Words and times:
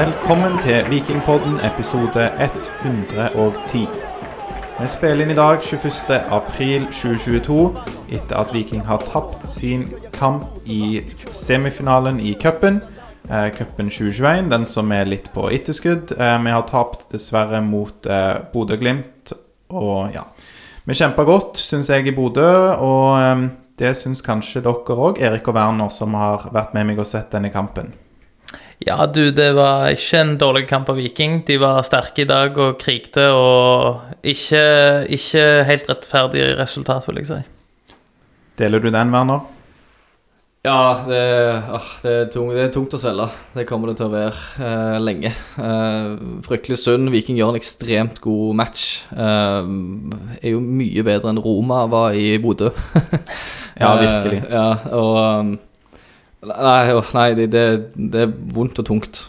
Velkommen 0.00 0.58
til 0.62 0.86
Vikingpodden 0.88 1.58
episode 1.60 2.30
110. 2.40 3.80
Vi 4.80 4.86
spiller 4.88 5.26
inn 5.26 5.34
i 5.34 5.36
dag 5.36 5.60
21. 5.60 6.16
april 6.32 6.86
2022 6.88 7.58
etter 8.08 8.38
at 8.40 8.54
Viking 8.54 8.86
har 8.88 9.04
tapt 9.04 9.44
sin 9.50 9.84
kamp 10.16 10.64
i 10.64 11.02
semifinalen 11.36 12.16
i 12.20 12.32
cupen. 12.32 12.80
Eh, 13.28 13.50
cupen 13.58 13.92
2021, 13.92 14.48
den 14.48 14.66
som 14.66 14.88
er 14.96 15.04
litt 15.04 15.28
på 15.36 15.50
etterskudd. 15.52 16.16
Eh, 16.16 16.36
vi 16.48 16.56
har 16.56 16.64
tapt 16.72 17.10
dessverre 17.12 17.60
mot 17.60 18.06
eh, 18.08 18.40
Bodø-Glimt. 18.54 19.34
Og 19.68 20.14
ja 20.16 20.24
Vi 20.88 20.96
kjempa 20.96 21.28
godt, 21.28 21.60
syns 21.60 21.92
jeg, 21.92 22.08
i 22.08 22.16
Bodø. 22.16 22.48
Og 22.80 23.50
det 23.76 23.98
syns 24.00 24.24
kanskje 24.24 24.64
dere 24.64 25.02
òg, 25.10 25.20
Erik 25.20 25.52
og 25.52 25.60
Werner, 25.60 25.92
som 25.92 26.16
har 26.16 26.48
vært 26.54 26.72
med 26.72 26.88
meg 26.88 27.04
og 27.04 27.16
sett 27.16 27.36
denne 27.36 27.52
kampen. 27.52 27.92
Ja, 28.80 29.04
du, 29.04 29.26
det 29.36 29.50
var 29.58 29.90
ikke 29.92 30.20
en 30.24 30.36
dårlig 30.40 30.64
kamp 30.70 30.88
av 30.88 30.96
Viking. 30.96 31.42
De 31.44 31.58
var 31.60 31.82
sterke 31.84 32.24
i 32.24 32.28
dag 32.28 32.56
og 32.56 32.78
krigte, 32.80 33.26
og 33.36 34.24
ikke, 34.24 34.62
ikke 35.12 35.46
helt 35.68 35.88
rettferdig 35.90 36.46
resultat, 36.56 37.04
vil 37.08 37.20
jeg 37.20 37.28
si. 37.28 37.40
Deler 38.60 38.80
du 38.80 38.88
den, 38.88 39.12
Werner? 39.12 39.44
Ja, 40.64 41.04
det, 41.08 41.20
åh, 41.72 41.92
det, 42.02 42.10
er 42.12 42.26
tungt, 42.32 42.52
det, 42.52 42.64
er 42.66 42.72
tungt 42.72 42.96
å 42.96 43.00
svelge. 43.00 43.30
Det 43.54 43.64
kommer 43.68 43.88
det 43.88 43.96
til 44.00 44.10
å 44.10 44.12
være 44.12 44.64
eh, 44.64 44.96
lenge. 45.00 45.30
Eh, 45.56 46.10
fryktelig 46.44 46.76
synd. 46.82 47.08
Viking 47.12 47.38
gjør 47.38 47.54
en 47.54 47.60
ekstremt 47.60 48.20
god 48.24 48.58
match. 48.60 49.06
Eh, 49.12 49.70
er 50.40 50.52
jo 50.52 50.60
mye 50.60 51.04
bedre 51.04 51.32
enn 51.32 51.40
Roma 51.40 51.86
var 51.92 52.16
i 52.16 52.36
Bodø. 52.40 52.72
Ja, 53.80 53.94
virkelig. 53.96 54.42
Eh, 54.44 54.52
ja, 54.52 54.66
og 54.92 55.14
um, 55.16 55.52
Nei, 56.40 57.00
nei 57.12 57.28
det, 57.36 57.50
det, 57.52 57.66
det 57.94 58.24
er 58.24 58.32
vondt 58.54 58.80
og 58.80 58.88
tungt. 58.88 59.20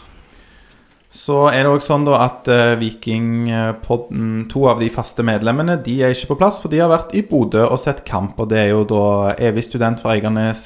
Så 1.12 1.42
er 1.50 1.66
det 1.66 1.72
òg 1.74 1.82
sånn 1.84 2.06
da 2.06 2.22
at 2.24 2.48
uh, 2.48 2.72
Vikingpodden, 2.80 4.46
to 4.48 4.64
av 4.70 4.80
de 4.80 4.88
faste 4.92 5.20
medlemmene, 5.26 5.76
de 5.84 5.98
er 6.00 6.14
ikke 6.14 6.30
på 6.30 6.38
plass, 6.40 6.62
for 6.62 6.72
de 6.72 6.80
har 6.80 6.88
vært 6.88 7.12
i 7.12 7.20
Bodø 7.28 7.66
og 7.66 7.80
sett 7.82 8.00
kamp. 8.08 8.40
Og 8.40 8.48
det 8.48 8.62
er 8.62 8.70
jo 8.72 8.86
da 8.88 9.04
evig 9.36 9.66
student 9.68 10.00
fra 10.00 10.14
Eiganes, 10.16 10.64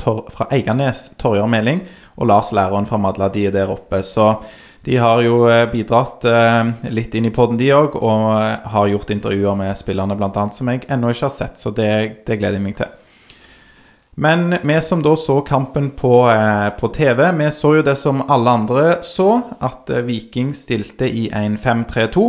Tor, 0.00 0.24
fra 0.32 0.48
Eiganes 0.56 1.10
Torjar 1.20 1.50
Meling, 1.52 1.82
og 2.16 2.30
Lars 2.30 2.54
læreren 2.56 2.88
fra 2.88 2.96
Madla. 2.96 3.28
De 3.34 3.44
er 3.50 3.52
der 3.52 3.74
oppe. 3.74 4.00
Så 4.00 4.30
de 4.88 4.96
har 4.96 5.20
jo 5.22 5.44
eh, 5.52 5.66
bidratt 5.70 6.24
uh, 6.24 6.72
litt 6.88 7.12
inn 7.14 7.28
i 7.28 7.34
podden, 7.34 7.60
de 7.60 7.68
òg, 7.76 8.00
og 8.00 8.32
har 8.72 8.88
gjort 8.94 9.12
intervjuer 9.12 9.60
med 9.60 9.76
spillerne, 9.76 10.16
bl.a., 10.16 10.48
som 10.56 10.72
jeg 10.72 10.86
ennå 10.88 11.12
ikke 11.12 11.28
har 11.28 11.36
sett. 11.36 11.60
Så 11.60 11.76
det, 11.76 11.92
det 12.24 12.40
gleder 12.40 12.56
jeg 12.56 12.64
meg 12.64 12.80
til. 12.80 12.96
Men 14.16 14.54
vi 14.62 14.80
som 14.80 15.02
da 15.02 15.16
så 15.16 15.40
kampen 15.40 15.90
på, 15.90 16.30
eh, 16.30 16.68
på, 16.68 16.88
TV, 16.88 17.32
vi 17.32 17.50
så 17.50 17.76
jo 17.78 17.82
det 17.82 17.96
som 17.96 18.20
alle 18.28 18.50
andre 18.50 18.84
så, 19.02 19.40
at 19.60 19.90
eh, 19.90 20.04
Viking 20.04 20.52
stilte 20.54 21.08
i 21.08 21.30
en 21.32 21.56
5-3-2. 21.56 22.26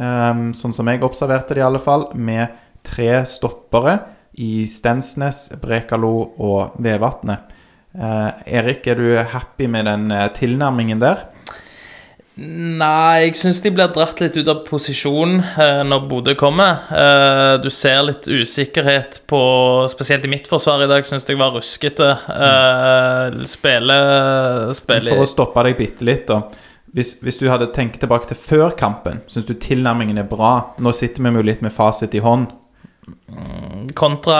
Eh, 0.00 0.40
sånn 0.56 0.76
som 0.76 0.88
jeg 0.88 1.04
observerte 1.04 1.54
det, 1.54 1.60
i 1.60 1.66
alle 1.66 1.82
fall, 1.82 2.08
med 2.14 2.56
tre 2.86 3.20
stoppere 3.28 3.98
i 4.40 4.64
Stensnes, 4.68 5.50
Brekalo 5.60 6.14
og 6.40 6.80
Vevatnet. 6.80 7.52
Eh, 7.96 8.28
Erik, 8.58 8.86
er 8.88 9.00
du 9.00 9.08
happy 9.20 9.68
med 9.68 9.88
den 9.88 10.10
eh, 10.12 10.28
tilnærmingen 10.36 11.04
der? 11.04 11.26
Nei, 12.36 13.30
jeg 13.30 13.36
syns 13.40 13.62
de 13.64 13.70
blir 13.72 13.88
dratt 13.96 14.18
litt 14.20 14.34
ut 14.36 14.48
av 14.52 14.58
posisjon 14.66 15.38
eh, 15.40 15.78
når 15.88 16.02
Bodø 16.10 16.34
kommer. 16.36 16.82
Eh, 16.92 17.52
du 17.64 17.70
ser 17.72 18.02
litt 18.04 18.28
usikkerhet 18.28 19.22
på 19.30 19.40
Spesielt 19.88 20.26
i 20.28 20.32
mitt 20.34 20.50
forsvar 20.50 20.84
i 20.84 20.90
dag 20.90 21.08
syns 21.08 21.24
jeg 21.24 21.40
var 21.40 21.54
ruskete. 21.56 22.10
Eh, 22.12 23.38
spille, 23.48 23.96
spille 24.76 25.14
For 25.14 25.24
å 25.24 25.30
stoppe 25.30 25.64
deg 25.64 25.80
bitte 25.80 26.04
litt, 26.04 26.28
da. 26.28 26.42
Hvis, 26.96 27.14
hvis, 27.24 27.40
du 27.40 27.48
hadde 27.48 27.70
tenkt 27.72 28.02
tilbake 28.04 28.28
til 28.28 28.40
før 28.40 28.76
kampen, 28.76 29.24
syns 29.32 29.48
du 29.48 29.56
tilnærmingen 29.56 30.20
er 30.20 30.28
bra? 30.28 30.74
Nå 30.76 30.92
sitter 30.96 31.24
vi 31.24 31.32
jo 31.40 31.48
litt 31.48 31.64
med 31.64 31.72
fasit 31.72 32.12
i 32.16 32.24
hånd. 32.24 32.52
Kontra 33.96 34.38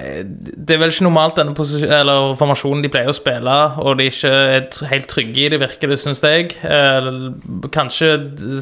Det 0.00 0.74
er 0.74 0.80
vel 0.80 0.92
ikke 0.92 1.04
normalt 1.04 1.36
denne 1.36 1.52
eller 1.52 2.34
formasjonen 2.40 2.84
de 2.84 2.90
pleier 2.92 3.10
å 3.10 3.16
spille, 3.16 3.56
og 3.82 3.98
de 3.98 4.08
ikke 4.08 4.30
er 4.32 4.66
helt 4.90 5.08
trygge 5.10 5.46
i 5.46 5.48
det, 5.52 5.60
virker 5.60 5.92
det, 5.92 5.98
syns 6.00 6.22
jeg. 6.24 6.54
Kanskje 7.74 8.12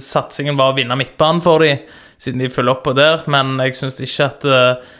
satsingen 0.02 0.58
var 0.58 0.72
å 0.72 0.78
vinne 0.78 0.98
midtbanen 0.98 1.42
for 1.44 1.62
dem, 1.62 1.82
siden 2.20 2.42
de 2.42 2.50
følger 2.52 2.74
opp 2.74 2.82
på 2.88 2.96
der, 2.98 3.22
men 3.30 3.54
jeg 3.62 3.78
syns 3.78 4.00
ikke 4.02 4.26
at 4.26 4.46
eh, 4.50 4.90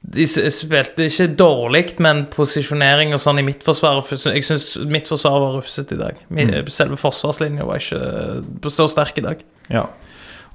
de 0.00 0.24
spilte 0.26 1.10
ikke 1.10 1.28
dårlig, 1.36 1.84
men 2.00 2.24
posisjonering 2.32 3.12
og 3.12 3.20
sånn 3.20 3.42
i 3.42 3.44
midtforsvaret 3.44 4.26
Jeg 4.30 4.46
syns 4.46 4.72
mitt 4.88 5.10
forsvar 5.10 5.42
var 5.42 5.56
rufsete 5.58 5.98
i 5.98 6.00
dag. 6.00 6.20
Mm. 6.32 6.54
Selve 6.72 6.96
forsvarslinja 7.00 7.66
var 7.68 7.82
ikke 7.82 8.72
så 8.72 8.88
sterk 8.88 9.20
i 9.20 9.26
dag. 9.26 9.42
Ja, 9.68 9.84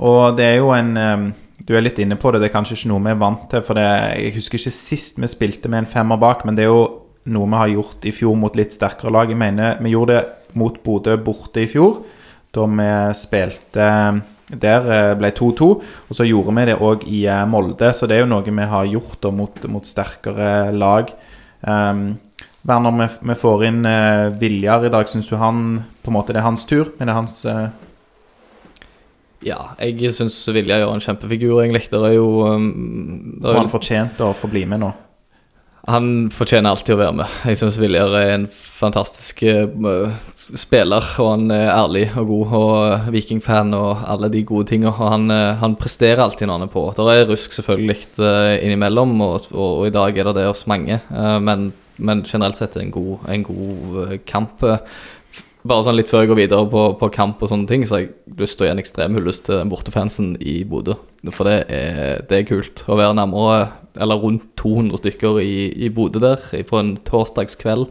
og 0.01 0.39
det 0.39 0.49
er 0.49 0.63
jo 0.63 0.73
en 0.75 0.95
du 1.63 1.71
er 1.75 1.85
litt 1.85 1.99
inne 2.03 2.17
på 2.19 2.31
det, 2.33 2.41
det 2.43 2.49
er 2.49 2.55
kanskje 2.57 2.75
ikke 2.75 2.91
noe 2.91 3.03
vi 3.05 3.13
er 3.13 3.21
vant 3.21 3.47
til. 3.51 3.63
For 3.65 3.79
det, 3.79 3.87
jeg 4.19 4.35
husker 4.35 4.59
ikke 4.59 4.75
sist 4.75 5.21
vi 5.21 5.31
spilte 5.31 5.71
med 5.71 5.83
en 5.83 5.89
femmer 5.89 6.19
bak, 6.21 6.43
men 6.45 6.57
det 6.57 6.65
er 6.65 6.73
jo 6.73 6.83
noe 7.31 7.49
vi 7.49 7.61
har 7.61 7.73
gjort 7.73 8.05
i 8.05 8.13
fjor 8.13 8.35
mot 8.37 8.57
litt 8.57 8.75
sterkere 8.75 9.13
lag. 9.13 9.31
Jeg 9.31 9.39
mener 9.39 9.79
vi 9.81 9.95
gjorde 9.95 10.19
det 10.19 10.55
mot 10.59 10.77
Bodø 10.83 11.17
borte 11.19 11.63
i 11.63 11.69
fjor, 11.71 12.03
da 12.55 12.67
vi 12.71 12.89
spilte 13.17 13.87
der 14.53 14.89
eh, 14.91 15.13
ble 15.17 15.31
2-2. 15.33 15.69
Og 16.09 16.17
så 16.17 16.27
gjorde 16.27 16.53
vi 16.57 16.67
det 16.69 16.77
òg 16.77 17.07
i 17.09 17.23
eh, 17.29 17.45
Molde, 17.49 17.91
så 17.93 18.09
det 18.09 18.17
er 18.17 18.25
jo 18.25 18.31
noe 18.31 18.45
vi 18.45 18.69
har 18.75 18.91
gjort 18.91 19.17
da, 19.23 19.31
mot, 19.33 19.65
mot, 19.71 19.87
sterkere 19.87 20.71
lag. 20.75 21.11
Um, 21.65 22.07
Werner, 22.65 23.09
vi, 23.21 23.35
får 23.37 23.63
inn 23.67 23.81
uh, 23.85 24.33
Viljar 24.41 24.87
i 24.87 24.93
dag. 24.93 25.09
Syns 25.09 25.29
du 25.29 25.35
han 25.41 25.81
på 26.01 26.11
en 26.11 26.17
måte 26.17 26.33
det 26.33 26.41
er 26.41 26.47
hans 26.47 26.65
tur? 26.69 26.93
Men 26.97 27.07
det 27.07 27.13
er 27.13 27.19
hans 27.19 27.35
uh, 27.45 27.67
ja, 29.43 29.57
jeg 29.81 30.13
syns 30.15 30.37
Vilja 30.55 30.79
gjør 30.81 30.93
en 30.95 31.03
kjempefigur, 31.03 31.57
egentlig. 31.63 31.87
Det 31.91 31.99
er 31.99 32.15
jo 32.15 32.29
um, 32.47 32.69
det 33.41 33.51
er 33.51 33.59
han 33.59 33.71
fortjent 33.71 34.21
å 34.23 34.31
få 34.37 34.49
bli 34.51 34.63
med 34.69 34.83
nå? 34.85 34.93
Han 35.85 36.31
fortjener 36.33 36.71
alltid 36.71 36.95
å 36.95 37.01
være 37.01 37.17
med. 37.19 37.33
Jeg 37.45 37.59
syns 37.59 37.77
Viljar 37.77 38.15
er 38.17 38.31
en 38.39 38.47
fantastisk 38.49 39.43
uh, 39.45 40.15
spiller, 40.57 41.09
og 41.21 41.29
han 41.29 41.51
er 41.53 41.67
ærlig 41.73 42.07
og 42.17 42.29
god, 42.31 42.55
og 42.57 43.09
vikingfan 43.13 43.73
og 43.77 44.05
alle 44.09 44.31
de 44.33 44.41
gode 44.47 44.71
tinga. 44.71 44.93
Og 44.93 45.11
han, 45.13 45.27
uh, 45.29 45.53
han, 45.61 45.77
presterer 45.77 46.23
alltid 46.25 46.49
når 46.49 46.59
han 46.59 46.67
er 46.67 46.73
på. 46.73 46.85
Det 46.97 47.05
er 47.13 47.29
rusk 47.29 47.57
selvfølgelig 47.59 47.99
uh, 48.17 48.55
innimellom, 48.57 49.13
og, 49.21 49.49
og, 49.53 49.67
og, 49.67 49.83
i 49.89 49.93
dag 49.93 50.17
er 50.17 50.31
det 50.31 50.37
det 50.39 50.47
hos 50.49 50.65
mange, 50.71 50.97
uh, 51.11 51.37
men, 51.43 51.69
men, 51.97 52.25
generelt 52.25 52.57
sett 52.57 52.73
er 52.73 52.81
det 52.81 52.87
en 52.87 52.95
god, 52.95 53.29
en 53.35 53.45
god 53.45 54.17
kamp. 54.25 54.65
Bare 55.65 55.85
sånn 55.85 55.97
litt 55.97 56.11
før 56.11 56.21
jeg 56.23 56.29
går 56.29 56.37
videre 56.43 56.65
på, 56.69 56.81
på, 56.99 57.07
kamp 57.13 57.39
og 57.41 57.49
sånne 57.49 57.65
ting, 57.69 57.85
så 57.87 57.97
har 57.97 58.03
jeg 58.03 58.35
lyst 58.37 58.59
til 58.59 58.65
å 58.65 58.67
gi 58.67 58.73
en 58.75 58.81
ekstrem 58.83 59.15
hyllest 59.17 59.47
til 59.47 59.63
bortefansen 59.71 60.35
i 60.37 60.59
Bodø. 60.69 60.93
For 61.33 61.49
det 61.49 61.55
er, 61.73 62.21
det 62.29 62.37
er, 62.37 62.45
kult 62.45 62.83
å 62.85 62.99
være 62.99 63.15
nærmere, 63.17 63.71
eller 63.97 64.21
rundt 64.21 64.45
200 64.61 65.01
stykker 65.01 65.39
i, 65.41 65.55
i 65.87 65.89
Bodø 65.89 66.21
der 66.21 66.45
på 66.69 66.77
en 66.77 66.93
torsdagskveld. 67.07 67.89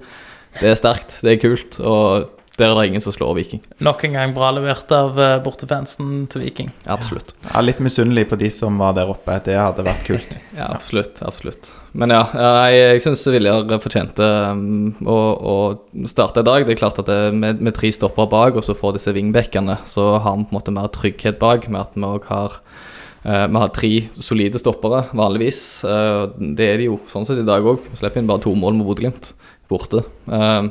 Det 0.61 0.71
er 0.71 0.79
sterkt, 0.79 1.19
det 1.27 1.35
er 1.35 1.43
kult. 1.43 1.81
Og 1.83 2.31
der 2.59 2.71
er 2.71 2.77
det 2.79 2.87
ingen 2.93 3.03
som 3.03 3.15
slår 3.15 3.33
Viking. 3.35 3.63
Nok 3.83 4.05
en 4.07 4.15
gang 4.15 4.33
bra 4.35 4.53
levert 4.55 4.91
av 4.95 5.17
eh, 5.19 5.39
bortefansen 5.43 6.27
til 6.31 6.45
Viking. 6.45 6.69
Absolutt. 6.91 7.33
Ja, 7.49 7.63
litt 7.65 7.81
misunnelig 7.83 8.29
på 8.31 8.39
de 8.39 8.51
som 8.55 8.79
var 8.79 8.95
der 8.95 9.11
oppe. 9.11 9.35
Det 9.43 9.57
hadde 9.59 9.87
vært 9.87 10.07
kult. 10.11 10.37
ja, 10.55 10.69
absolutt. 10.71 11.19
absolutt. 11.27 11.73
Men 11.99 12.15
ja, 12.15 12.23
jeg, 12.71 12.79
jeg 12.79 13.03
syns 13.05 13.27
Viljar 13.31 13.75
fortjente 13.83 14.29
um, 14.55 14.95
å, 15.03 15.19
å, 15.35 15.57
starte 16.11 16.45
i 16.45 16.47
dag. 16.47 16.67
Det 16.67 16.77
er 16.77 16.81
klart 16.81 16.99
at 17.03 17.11
det, 17.11 17.21
med, 17.35 17.63
med 17.63 17.75
tre 17.75 17.91
stopper 17.95 18.31
bak, 18.31 18.59
og 18.59 18.67
så 18.67 18.77
får 18.79 18.99
disse 19.01 19.15
vingbekkene, 19.15 19.81
så 19.91 20.13
har 20.19 20.39
vi 20.39 20.47
på 20.47 20.55
en 20.55 20.59
måte 20.61 20.75
mer 20.75 20.91
trygghet 20.95 21.41
bak, 21.43 21.67
med 21.71 21.83
at 21.83 21.99
vi 21.99 22.07
òg 22.07 22.29
har 22.31 22.61
uh, 23.27 23.47
vi 23.51 23.65
har 23.65 23.75
tre 23.75 23.93
solide 24.23 24.63
stoppere, 24.63 25.09
vanligvis. 25.11 25.65
Uh, 25.87 26.31
det 26.55 26.71
er 26.71 26.83
de 26.83 26.93
jo 26.93 27.01
sånn 27.11 27.27
sett 27.27 27.43
i 27.43 27.47
dag 27.47 27.67
òg. 27.67 27.83
Slipper 27.99 28.23
inn 28.23 28.31
bare 28.31 28.47
to 28.47 28.55
mål 28.59 28.79
med 28.79 28.87
Bodø-Glimt 28.87 29.33
borte. 29.71 30.05
Uh, 30.31 30.71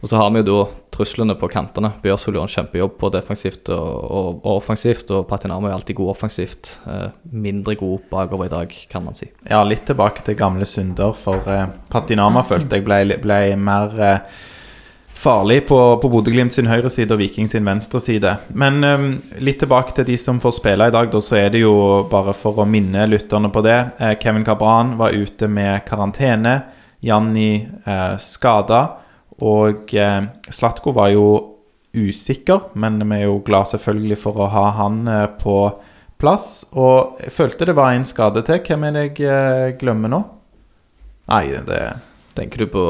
og 0.00 0.08
så 0.08 0.16
har 0.16 0.30
vi 0.32 0.40
jo 0.40 0.48
da 0.48 0.60
truslene 0.94 1.36
på 1.38 1.48
kantene. 1.52 1.92
Bjørsvold 2.02 2.38
gjør 2.38 2.46
en 2.46 2.52
kjempejobb 2.54 2.94
på 3.00 3.10
defensivt 3.14 3.70
og, 3.72 3.88
og, 4.04 4.28
og 4.42 4.52
offensivt, 4.56 5.10
og 5.16 5.26
Patinamo 5.28 5.68
er 5.68 5.76
alltid 5.76 5.98
god 6.00 6.14
offensivt. 6.14 6.72
Eh, 6.88 7.08
mindre 7.32 7.76
god 7.80 8.06
bakover 8.12 8.48
i 8.48 8.52
dag, 8.52 8.78
kan 8.90 9.04
man 9.04 9.18
si. 9.18 9.28
Ja, 9.48 9.60
litt 9.64 9.84
tilbake 9.88 10.24
til 10.26 10.38
gamle 10.40 10.68
synder, 10.68 11.12
for 11.16 11.44
eh, 11.48 11.68
Patinama 11.92 12.44
følte 12.48 12.80
jeg 12.80 12.88
ble, 12.88 13.20
ble 13.20 13.42
mer 13.60 14.00
eh, 14.00 14.40
farlig 15.20 15.66
på, 15.68 15.78
på 16.00 16.08
Bodø-Glimt 16.08 16.54
sin 16.56 16.68
høyre 16.70 16.90
side 16.92 17.12
og 17.12 17.20
Viking 17.20 17.48
sin 17.50 17.66
venstre 17.68 18.00
side. 18.00 18.32
Men 18.56 18.80
um, 18.84 19.10
litt 19.44 19.60
tilbake 19.60 19.92
til 19.96 20.06
de 20.08 20.16
som 20.20 20.40
får 20.40 20.56
spille 20.56 20.88
i 20.88 20.94
dag, 20.94 21.10
da, 21.12 21.20
så 21.20 21.36
er 21.42 21.52
det 21.52 21.60
jo 21.60 21.74
bare 22.10 22.32
for 22.36 22.62
å 22.62 22.68
minne 22.68 23.04
lytterne 23.10 23.50
på 23.52 23.64
det. 23.66 23.78
Eh, 24.00 24.14
Kevin 24.22 24.46
Cabran 24.48 24.96
var 25.00 25.16
ute 25.16 25.48
med 25.50 25.84
karantene. 25.88 26.56
Janni 27.04 27.52
eh, 27.60 28.16
skada. 28.20 28.80
Og 29.40 29.94
eh, 29.96 30.20
Slatko 30.52 30.92
var 30.96 31.12
jo 31.14 31.26
usikker, 31.96 32.70
men 32.78 33.00
vi 33.02 33.22
er 33.22 33.24
jo 33.26 33.40
glad 33.46 33.70
selvfølgelig 33.72 34.18
for 34.20 34.44
å 34.44 34.50
ha 34.52 34.66
han 34.78 35.00
eh, 35.10 35.26
på 35.40 35.56
plass. 36.20 36.50
Og 36.76 37.20
jeg 37.24 37.34
følte 37.34 37.70
det 37.70 37.76
var 37.78 37.94
en 37.94 38.06
skade 38.06 38.44
til. 38.46 38.60
Hvem 38.66 38.88
er 38.88 38.96
det 38.96 39.06
jeg 39.08 39.30
eh, 39.30 39.72
glemmer 39.80 40.12
nå? 40.12 40.22
Nei, 41.30 41.44
det 41.66 41.82
Tenker 42.34 42.62
du 42.62 42.70
på 42.70 42.82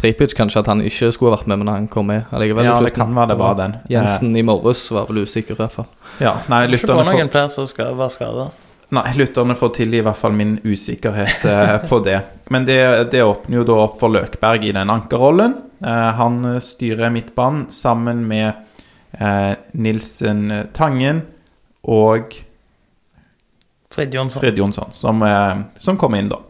Tripic 0.00 0.32
kanskje 0.36 0.60
at 0.60 0.68
han 0.68 0.80
ikke 0.84 1.10
skulle 1.14 1.32
vært 1.34 1.46
med, 1.48 1.60
men 1.62 1.70
han 1.70 1.86
kom 1.88 2.08
med 2.10 2.28
allikevel. 2.34 2.66
Ja, 2.66 2.78
det 2.84 2.94
kan 2.96 3.12
være 3.16 3.32
det 3.32 3.38
var 3.40 3.54
den. 3.60 3.76
Jensen 3.92 4.34
i 4.36 4.42
morges 4.44 4.82
var 4.92 5.06
vel 5.08 5.22
usikker, 5.24 5.56
i 5.56 5.60
hvert 5.60 5.76
fall. 5.76 5.88
Ja, 6.20 6.34
nei, 6.52 6.64
Ikke 6.66 6.72
på 6.72 6.96
lytterne 6.96 7.06
får, 7.06 7.18
noen 7.20 7.32
flere 7.32 7.52
som 7.54 7.68
skal 7.68 7.96
være 7.96 8.12
skada. 8.12 8.48
Nei, 8.92 9.06
lytterne 9.16 9.56
får 9.58 9.74
tilgi 9.78 10.00
i 10.00 10.04
hvert 10.06 10.20
fall 10.20 10.36
min 10.36 10.56
usikkerhet 10.64 11.44
eh, 11.48 11.76
på 11.88 12.00
det. 12.04 12.18
Men 12.52 12.68
det, 12.68 12.80
det 13.12 13.24
åpner 13.24 13.60
jo 13.60 13.66
da 13.68 13.78
opp 13.86 13.98
for 14.00 14.12
Løkberg 14.12 14.68
i 14.68 14.74
den 14.76 14.92
ankerrollen. 14.92 15.56
Eh, 15.80 16.10
han 16.20 16.40
styrer 16.60 17.12
midtbanen 17.14 17.66
sammen 17.72 18.24
med 18.28 18.52
eh, 19.18 19.52
Nilsen 19.72 20.44
Tangen 20.76 21.24
og 21.82 22.36
Fred 23.92 24.14
Jonsson. 24.14 24.40
Fred 24.40 24.58
Jonsson, 24.58 24.92
som, 24.92 25.22
eh, 25.22 25.58
som 25.78 25.98
kom 25.98 26.14
inn, 26.14 26.30
da. 26.32 26.40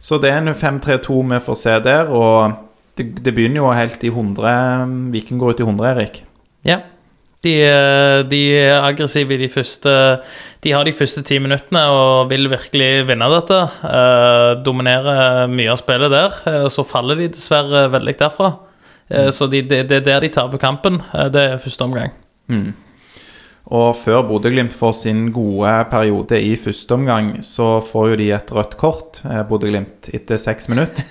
Så 0.00 0.18
det 0.22 0.30
er 0.30 0.42
en 0.42 0.54
5-3-2 0.54 1.22
vi 1.32 1.40
får 1.42 1.58
se 1.58 1.74
der, 1.82 2.10
og 2.14 2.52
det, 2.98 3.10
det 3.24 3.34
begynner 3.34 3.62
jo 3.62 3.72
helt 3.74 4.04
i 4.06 4.12
100 4.12 5.10
Viking 5.14 5.40
går 5.40 5.56
ut 5.56 5.62
i 5.62 5.66
100, 5.66 5.90
Erik. 5.90 6.22
Ja. 6.66 6.82
De, 7.44 7.52
eh, 7.62 8.22
de 8.26 8.40
er 8.58 8.80
aggressive 8.82 9.36
i 9.36 9.38
de 9.38 9.46
første 9.52 9.92
De 10.64 10.72
har 10.74 10.82
de 10.84 10.90
første 10.92 11.22
ti 11.22 11.36
minuttene 11.38 11.84
og 11.94 12.32
vil 12.32 12.48
virkelig 12.50 13.06
vinne 13.06 13.28
dette. 13.30 13.60
Eh, 13.86 14.54
dominere 14.66 15.46
mye 15.52 15.70
av 15.70 15.78
spillet 15.78 16.10
der. 16.10 16.34
Eh, 16.50 16.66
så 16.74 16.82
faller 16.86 17.20
de 17.20 17.28
dessverre 17.30 17.86
veldig 17.94 18.16
derfra. 18.18 18.50
Eh, 19.10 19.30
Så 19.30 19.46
de, 19.50 19.62
det, 19.62 19.84
de, 19.88 20.00
er 20.00 20.04
der 20.08 20.20
de 20.26 20.28
taper 20.34 20.58
kampen. 20.58 21.00
Eh, 21.14 21.28
det 21.30 21.44
er 21.52 21.62
første 21.62 21.86
omgang. 21.86 22.10
Og 23.68 23.90
før 24.00 24.22
Bodø-Glimt 24.24 24.72
får 24.72 24.94
sin 25.02 25.26
gode 25.30 25.72
periode 25.92 26.38
i 26.40 26.54
første 26.56 26.94
omgang, 26.96 27.34
så 27.44 27.82
får 27.84 28.06
jo 28.14 28.16
de 28.16 28.30
et 28.32 28.52
rødt 28.56 28.76
kort, 28.80 29.20
eh, 29.28 29.42
Bodø-Glimt, 29.44 30.08
etter 30.16 30.40
seks 30.40 30.70
minutter. 30.72 31.04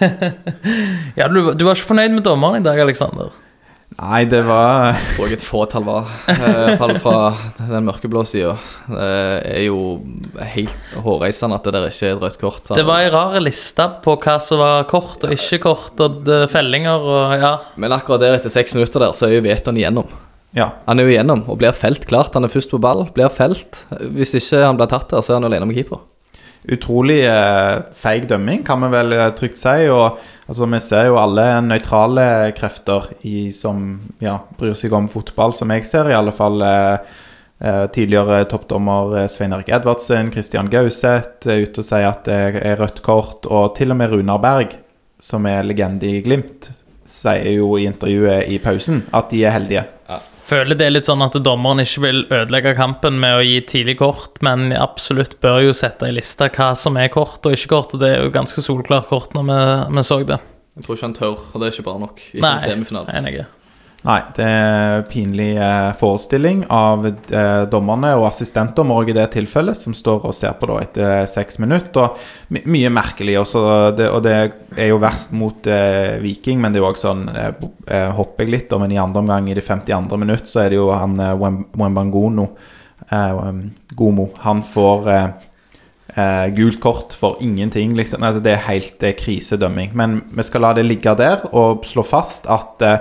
Ja, 1.19 1.27
du, 1.29 1.53
du 1.53 1.63
var 1.65 1.77
ikke 1.77 1.91
fornøyd 1.93 2.15
med 2.17 2.23
dommeren 2.25 2.59
i 2.59 2.65
dag, 2.65 2.79
Aleksander? 2.81 3.29
Nei, 3.95 4.25
det 4.27 4.41
var 4.43 4.89
Jeg 4.91 5.13
tror 5.15 5.29
jeg 5.29 5.37
et 5.37 5.45
fåtall 5.45 5.85
var. 5.87 6.09
Eh, 6.27 6.73
fall 6.77 6.97
fra 6.99 7.15
den 7.57 7.87
mørkeblå 7.87 8.21
sida. 8.27 8.57
Det 8.91 9.07
er 9.47 9.63
jo 9.63 9.79
helt 10.51 10.75
hårreisende 11.05 11.55
at 11.55 11.65
det 11.65 11.73
der 11.77 11.87
ikke 11.87 12.09
er 12.09 12.17
et 12.17 12.21
rødt 12.25 12.39
kort. 12.41 12.67
Det 12.75 12.85
var 12.85 13.05
ei 13.05 13.09
rar 13.13 13.37
liste 13.41 13.87
på 14.03 14.17
hva 14.19 14.35
som 14.43 14.59
var 14.61 14.83
kort 14.91 15.23
og 15.23 15.33
ikke 15.33 15.61
kort, 15.63 16.03
og 16.03 16.27
fellinger 16.51 17.07
og 17.15 17.37
ja. 17.39 17.53
Men 17.79 17.95
akkurat 17.95 18.25
der, 18.25 18.37
etter 18.37 18.53
seks 18.53 18.75
minutter 18.75 19.07
der, 19.07 19.15
så 19.17 19.29
er 19.29 19.37
jo 19.37 19.45
Veton 19.47 19.79
igjennom. 19.79 20.11
Ja. 20.57 20.71
Han 20.85 20.99
er 20.99 21.07
jo 21.07 21.15
igjennom 21.15 21.47
og 21.47 21.59
blir 21.61 21.75
felt. 21.77 22.05
Klart 22.11 22.35
han 22.35 22.45
er 22.45 22.51
først 22.53 22.75
på 22.75 22.81
ball, 22.83 23.05
blir 23.15 23.31
felt. 23.33 23.85
Hvis 24.13 24.35
ikke 24.37 24.65
han 24.65 24.77
blir 24.79 24.91
tatt 24.91 25.09
der, 25.13 25.23
så 25.23 25.33
er 25.33 25.41
han 25.41 25.49
alene 25.49 25.69
med 25.69 25.79
keeper. 25.79 26.03
Utrolig 26.67 27.21
eh, 27.23 27.77
feig 27.95 28.25
dømming, 28.27 28.63
kan 28.67 28.81
vi 28.83 28.89
vel 28.91 29.13
eh, 29.15 29.29
trygt 29.37 29.61
si. 29.61 29.85
Og 29.93 30.17
altså, 30.47 30.67
vi 30.67 30.81
ser 30.83 31.11
jo 31.11 31.19
alle 31.21 31.45
nøytrale 31.63 32.27
krefter 32.57 33.11
i, 33.21 33.51
som 33.55 33.93
ja, 34.23 34.39
bryr 34.59 34.75
seg 34.77 34.95
om 34.97 35.07
fotball, 35.11 35.55
som 35.55 35.71
jeg 35.75 35.87
ser, 35.87 36.11
i 36.11 36.17
alle 36.17 36.35
fall. 36.35 36.61
Eh, 36.63 37.23
tidligere 37.89 38.43
toppdommer 38.45 39.15
Svein 39.33 39.55
Erik 39.55 39.71
Edvardsen, 39.73 40.27
Christian 40.29 40.67
Gauseth 40.69 41.49
er 41.49 41.63
ute 41.65 41.81
og 41.81 41.87
sier 41.87 42.05
at 42.05 42.27
det 42.27 42.61
er 42.61 42.77
rødt 42.77 43.01
kort. 43.01 43.47
Og 43.49 43.71
til 43.79 43.95
og 43.95 43.97
med 43.97 44.11
Runar 44.13 44.43
Berg, 44.43 44.75
som 45.17 45.47
er 45.49 45.65
legende 45.65 46.05
i 46.05 46.19
Glimt, 46.21 46.69
sier 47.07 47.53
jo 47.57 47.73
i 47.79 47.85
intervjuet 47.87 48.49
i 48.51 48.59
pausen 48.63 49.05
at 49.15 49.31
de 49.31 49.45
er 49.47 49.55
heldige. 49.55 49.85
Føler 50.47 50.77
det 50.79 50.85
er 50.85 50.93
litt 50.95 51.07
sånn 51.09 51.19
at 51.25 51.33
dommeren 51.43 51.81
ikke 51.83 52.01
vil 52.05 52.21
ødelegge 52.31 52.71
kampen 52.77 53.17
med 53.19 53.35
å 53.35 53.41
gi 53.43 53.57
tidlig 53.67 53.97
kort, 53.99 54.37
men 54.47 54.69
absolutt 54.71 55.33
bør 55.43 55.65
jo 55.65 55.73
sette 55.75 56.07
i 56.07 56.13
lista 56.15 56.47
hva 56.47 56.69
som 56.79 56.95
er 56.95 57.09
kort 57.11 57.43
og 57.43 57.57
ikke 57.57 57.73
kort, 57.73 57.95
og 57.97 57.99
det 57.99 58.13
er 58.13 58.23
jo 58.23 58.31
ganske 58.31 58.63
solklart 58.63 59.09
kort 59.09 59.35
når 59.35 59.49
vi, 59.49 59.57
vi 59.97 60.05
så 60.07 60.21
det. 60.23 60.39
Jeg 60.77 60.85
tror 60.85 60.95
ikke 60.95 61.07
han 61.09 61.17
tør, 61.17 61.35
og 61.51 61.59
det 61.59 61.67
er 61.67 61.75
ikke 61.75 61.87
bra 61.89 61.97
nok. 62.05 62.23
i 62.31 62.37
en 62.39 62.45
Nei, 62.47 62.55
semifinale. 62.63 63.17
enig. 63.19 63.43
Nei, 64.05 64.19
det 64.37 64.45
er 64.45 65.01
pinlig 65.09 65.55
eh, 65.57 65.89
forestilling 65.97 66.61
av 66.71 67.07
eh, 67.09 67.63
dommerne 67.67 68.11
og 68.19 68.27
assistentdommer 68.29 69.01
også 69.01 69.11
i 69.11 69.15
det 69.17 69.25
tilfellet, 69.33 69.79
som 69.79 69.95
står 69.97 70.27
og 70.29 70.35
ser 70.37 70.53
på 70.59 70.69
da 70.69 70.77
etter 70.83 71.25
seks 71.27 71.57
minutter. 71.59 72.05
Og 72.05 72.61
mye 72.69 72.91
merkelig. 72.93 73.39
Også 73.41 73.63
det, 73.97 74.07
og 74.13 74.21
det 74.23 74.35
er 74.77 74.91
jo 74.91 75.01
verst 75.01 75.33
mot 75.35 75.67
eh, 75.71 76.21
Viking, 76.23 76.61
men 76.61 76.71
det 76.71 76.79
er 76.79 76.85
jo 76.85 76.91
også 76.91 77.09
sånn 77.09 77.25
eh, 77.33 77.51
eh, 77.89 78.07
Hopper 78.15 78.45
jeg 78.45 78.53
litt, 78.53 78.77
men 78.79 78.93
i 78.93 79.01
andre 79.01 79.25
omgang, 79.25 79.49
i 79.49 79.57
det 79.57 79.65
52. 79.65 80.21
minutt, 80.21 80.47
så 80.47 80.63
er 80.63 80.71
det 80.71 80.79
jo 80.79 80.91
han 80.93 81.17
eh, 81.17 81.35
Wembangono 81.81 82.51
eh, 83.09 83.51
Gomo. 83.97 84.29
Han 84.45 84.61
får 84.63 85.11
eh, 85.11 85.27
eh, 86.15 86.47
gult 86.55 86.79
kort 86.83 87.13
for 87.13 87.37
ingenting, 87.43 87.95
liksom. 87.97 88.23
Altså, 88.23 88.43
det 88.43 88.55
er 88.55 88.67
helt 88.67 89.03
eh, 89.03 89.15
krisedømming. 89.17 89.93
Men 89.97 90.21
vi 90.33 90.45
skal 90.45 90.65
la 90.65 90.73
det 90.77 90.87
ligge 90.87 91.15
der 91.19 91.47
og 91.53 91.85
slå 91.87 92.05
fast 92.05 92.49
at 92.51 92.85
eh, 92.85 92.99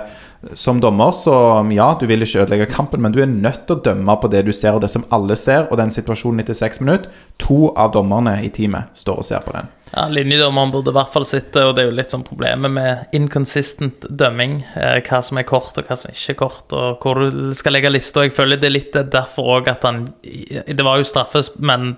som 0.53 0.79
dommer, 0.79 1.11
så 1.11 1.33
ja, 1.73 1.87
du 1.99 2.05
vil 2.07 2.21
ikke 2.21 2.43
ødelegge 2.43 2.67
kampen, 2.69 3.01
men 3.01 3.11
du 3.11 3.19
er 3.23 3.29
nødt 3.29 3.65
til 3.67 3.77
å 3.77 3.81
dømme 3.83 4.15
på 4.21 4.29
det 4.31 4.43
du 4.45 4.53
ser, 4.53 4.75
og 4.75 4.83
det 4.83 4.91
som 4.93 5.05
alle 5.13 5.35
ser, 5.39 5.65
og 5.71 5.79
den 5.79 5.91
situasjonen 5.91 6.43
etter 6.43 6.55
seks 6.57 6.79
minutter. 6.83 7.09
To 7.41 7.71
av 7.79 7.91
dommerne 7.95 8.37
i 8.45 8.51
teamet 8.53 8.93
står 8.97 9.23
og 9.23 9.27
ser 9.27 9.43
på 9.45 9.55
den. 9.55 9.71
Ja, 9.93 10.05
Linjedommeren 10.11 10.71
burde 10.71 10.91
i 10.91 10.97
hvert 10.97 11.13
fall 11.13 11.25
sitte, 11.27 11.63
og 11.65 11.75
det 11.75 11.83
er 11.83 11.89
jo 11.89 11.97
litt 11.97 12.13
sånn 12.13 12.25
problemet 12.27 12.73
med 12.75 13.17
inconsistent 13.17 14.07
dømming. 14.09 14.59
Eh, 14.77 14.99
hva 15.07 15.21
som 15.25 15.41
er 15.41 15.47
kort, 15.47 15.77
og 15.79 15.89
hva 15.89 15.97
som 15.99 16.13
ikke 16.13 16.35
er 16.35 16.41
kort, 16.45 16.75
og 16.75 17.03
hvor 17.03 17.23
du 17.23 17.53
skal 17.57 17.77
legge 17.77 17.91
lista. 17.91 18.25
Jeg 18.27 18.35
føler 18.37 18.61
det 18.61 18.69
er 18.69 18.77
litt 18.77 18.99
derfor 19.17 19.57
òg 19.57 19.71
at 19.73 19.87
han 19.87 20.05
Det 20.21 20.83
var 20.85 20.99
jo 20.99 21.07
straffes, 21.07 21.55
men 21.57 21.95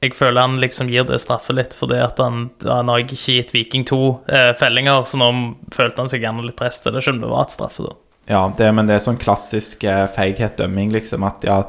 jeg 0.00 0.14
føler 0.14 0.40
han 0.44 0.58
liksom 0.62 0.90
gir 0.92 1.06
det 1.08 1.18
straffe 1.22 1.54
litt, 1.56 1.74
fordi 1.74 1.98
at 2.02 2.20
han, 2.22 2.50
han 2.64 2.90
har 2.92 3.02
ikke 3.02 3.18
gitt 3.18 3.54
Viking 3.54 3.86
to 3.88 4.00
eh, 4.30 4.52
fellinger, 4.58 5.02
så 5.08 5.18
nå 5.18 5.30
følte 5.74 6.04
han 6.04 6.10
seg 6.12 6.22
gjerne 6.22 6.44
litt 6.46 6.58
press 6.58 6.80
til 6.84 6.94
det, 6.94 7.02
selv 7.02 7.18
om 7.18 7.24
det 7.26 7.32
var 7.32 7.48
et 7.48 7.56
straffe, 7.56 7.86
da. 7.88 7.96
Ja, 8.28 8.42
det, 8.58 8.68
men 8.76 8.86
det 8.86 8.98
er 8.98 9.02
sånn 9.02 9.18
klassisk 9.18 9.86
eh, 9.88 10.04
feighet 10.12 10.58
dømming, 10.60 10.92
liksom. 10.94 11.24
At 11.26 11.46
ja, 11.48 11.62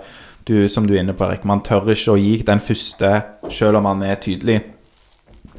du, 0.45 0.67
som 0.69 0.85
du 0.87 0.93
er 0.97 1.01
inne 1.05 1.15
på, 1.15 1.25
Erik, 1.25 1.45
man 1.47 1.63
tør 1.65 1.87
ikke 1.93 2.13
å 2.13 2.19
gi 2.19 2.35
den 2.45 2.61
første, 2.61 3.13
selv 3.49 3.79
om 3.79 3.87
man 3.87 4.03
er 4.05 4.19
tydelig. 4.21 4.59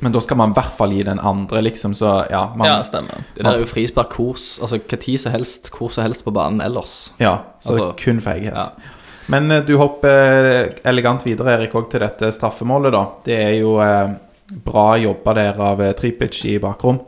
Men 0.01 0.15
da 0.15 0.21
skal 0.25 0.39
man 0.41 0.53
i 0.53 0.57
hvert 0.57 0.77
fall 0.79 0.93
gi 0.97 1.03
den 1.05 1.19
andre, 1.21 1.61
liksom. 1.65 1.95
Så 1.97 2.13
ja, 2.33 2.47
man, 2.57 2.69
Ja, 2.69 2.79
stemmer. 2.87 3.25
Det 3.35 3.45
der 3.45 3.53
er 3.59 3.65
jo 3.65 3.69
frispark 3.69 4.15
hvor 4.17 4.37
altså, 4.39 4.79
hva 4.79 5.01
tid 5.01 5.21
som 5.21 5.35
helst, 5.35 5.69
hvor 5.75 5.93
som 5.93 6.07
helst 6.07 6.25
på 6.25 6.33
banen 6.37 6.63
ellers. 6.65 7.11
Ja, 7.21 7.35
så 7.61 7.75
Altså, 7.75 7.91
kun 8.01 8.21
feighet. 8.25 8.57
ja. 8.57 8.97
Men 9.31 9.51
eh, 9.51 9.63
du 9.67 9.77
hopper 9.81 10.75
elegant 10.91 11.27
videre, 11.27 11.55
Erik, 11.59 11.75
også 11.75 11.95
til 11.95 12.05
dette 12.07 12.33
straffemålet, 12.35 12.95
da. 12.97 13.05
Det 13.27 13.39
er 13.39 13.55
jo 13.61 13.77
eh, 13.85 14.17
bra 14.67 14.89
jobba 14.99 15.37
der 15.39 15.63
av 15.71 15.85
eh, 15.85 15.95
Tripic 15.99 16.43
i 16.51 16.59
bakrom. 16.63 17.01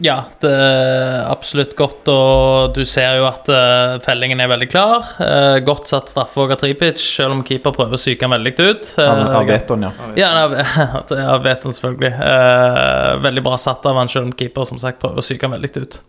Ja, 0.00 0.14
det 0.40 0.48
er 0.48 1.26
absolutt 1.28 1.74
godt, 1.76 2.08
og 2.08 2.70
du 2.72 2.86
ser 2.88 3.18
jo 3.18 3.26
at 3.28 3.48
eh, 3.52 3.98
fellingen 4.00 4.40
er 4.40 4.48
veldig 4.48 4.68
klar. 4.72 5.10
Eh, 5.20 5.58
godt 5.66 5.90
satt 5.92 6.08
straffe 6.08 6.40
av 6.40 6.54
Tripic, 6.60 7.02
selv 7.02 7.34
om 7.34 7.42
keeper 7.44 7.74
prøver 7.76 7.98
å 7.98 8.00
psyke 8.00 8.24
han 8.24 8.32
veldig 8.32 8.54
ut. 8.60 8.88
Av, 8.96 9.20
Eh, 9.26 9.34
av 9.36 9.50
Veton, 9.50 9.84
ja. 9.84 9.90
Ja, 10.16 10.30
av, 10.46 10.56
jeg 10.56 11.42
vet 11.44 11.68
han 11.68 11.76
selvfølgelig. 11.76 12.12
Eh, 12.30 13.10
veldig 13.26 13.44
bra 13.44 13.60
satt 13.60 13.84
av 13.90 14.00
han, 14.00 14.08
selv 14.08 14.30
om 14.30 14.32
keeper 14.40 14.68
som 14.72 14.80
sagt 14.80 15.02
prøver 15.04 15.20
å 15.20 15.26
psyke 15.26 15.48
han 15.48 15.58
veldig 15.58 15.72
ut. 15.84 16.00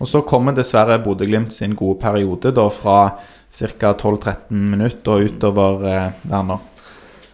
Og 0.00 0.08
så 0.08 0.24
kommer 0.24 0.56
dessverre 0.56 0.96
Bodø-Glimt 1.04 1.52
sin 1.52 1.76
gode 1.76 2.00
periode, 2.00 2.54
da 2.56 2.68
fra 2.72 2.98
ca. 3.52 3.92
12-13 3.92 4.62
minutter 4.72 5.12
og 5.16 5.28
utover 5.28 5.86
eh, 5.90 6.20
Werner. 6.30 6.68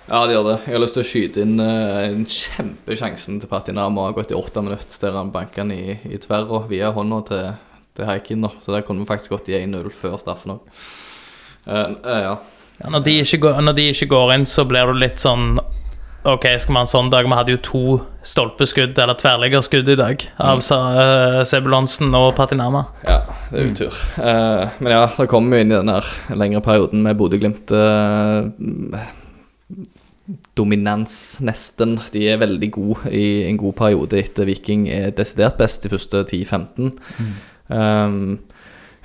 Ja, 0.08 0.22
det 0.24 0.34
gjør 0.34 0.46
det. 0.46 0.56
Jeg 0.64 0.74
har 0.74 0.82
lyst 0.82 0.96
til 0.96 1.04
å 1.04 1.08
skyte 1.08 1.44
inn 1.44 1.62
eh, 1.62 2.02
en 2.08 2.26
kjempesjansen 2.32 3.40
til 3.42 3.50
Patinama. 3.50 4.08
ha 4.08 4.16
gått 4.16 4.32
i 4.32 4.38
åtte 4.38 4.64
minutter, 4.64 4.98
der 5.04 5.18
han 5.18 5.32
banker 5.34 5.64
den 5.66 5.74
i, 5.76 5.98
i 6.08 6.20
tverra 6.22 6.64
via 6.70 6.92
hånda 6.96 7.22
til, 7.28 7.50
til 7.98 8.08
Haikin. 8.08 8.48
Så 8.64 8.74
der 8.74 8.86
kunne 8.86 9.04
vi 9.04 9.10
faktisk 9.10 9.36
gått 9.36 9.50
i 9.52 9.58
1-0 9.60 9.90
før 9.94 10.16
straffen 10.22 10.56
òg. 10.58 10.78
ja. 11.68 12.38
Ja, 12.78 12.92
når, 12.94 13.02
de 13.08 13.16
ikke 13.24 13.40
går, 13.42 13.56
når 13.66 13.74
de 13.74 13.88
ikke 13.90 14.06
går 14.12 14.32
inn, 14.36 14.44
så 14.46 14.62
blir 14.68 14.86
du 14.86 15.00
litt 15.00 15.18
sånn 15.18 15.56
Ok, 16.28 16.44
skal 16.60 16.74
vi 16.74 16.76
ha 16.76 16.82
en 16.84 16.90
sånn 16.90 17.06
dag? 17.08 17.24
Vi 17.24 17.36
hadde 17.38 17.54
jo 17.54 17.58
to 17.64 17.82
stolpeskudd, 18.26 18.98
eller 19.00 19.16
tverrliggerskudd, 19.16 19.86
i 19.88 19.96
dag. 19.96 20.24
Av 20.44 20.60
uh, 20.60 21.38
Sebulonsen 21.48 22.12
og 22.18 22.34
Patinama. 22.36 22.82
ja, 23.06 23.22
det 23.48 23.62
er 23.62 23.70
utur. 23.70 24.00
Eh, 24.20 24.74
men 24.82 24.92
ja, 24.92 25.06
da 25.14 25.24
kommer 25.30 25.56
vi 25.56 25.64
inn 25.64 25.72
i 25.72 25.78
den 25.78 25.92
her 25.94 26.10
lengre 26.36 26.60
perioden 26.66 27.06
med 27.06 27.16
Bodø-Glimt. 27.16 27.72
Uh, 27.72 28.52
dominans, 30.58 31.16
nesten. 31.40 31.96
De 32.12 32.26
er 32.28 32.42
veldig 32.42 32.70
gode 32.76 33.14
i 33.16 33.48
en 33.48 33.56
god 33.60 33.78
periode 33.80 34.20
etter 34.20 34.50
Viking 34.50 34.84
er 34.92 35.14
desidert 35.16 35.56
best 35.56 35.86
de 35.86 35.94
første 35.94 36.26
10-15. 36.28 36.92
Um, 37.72 38.36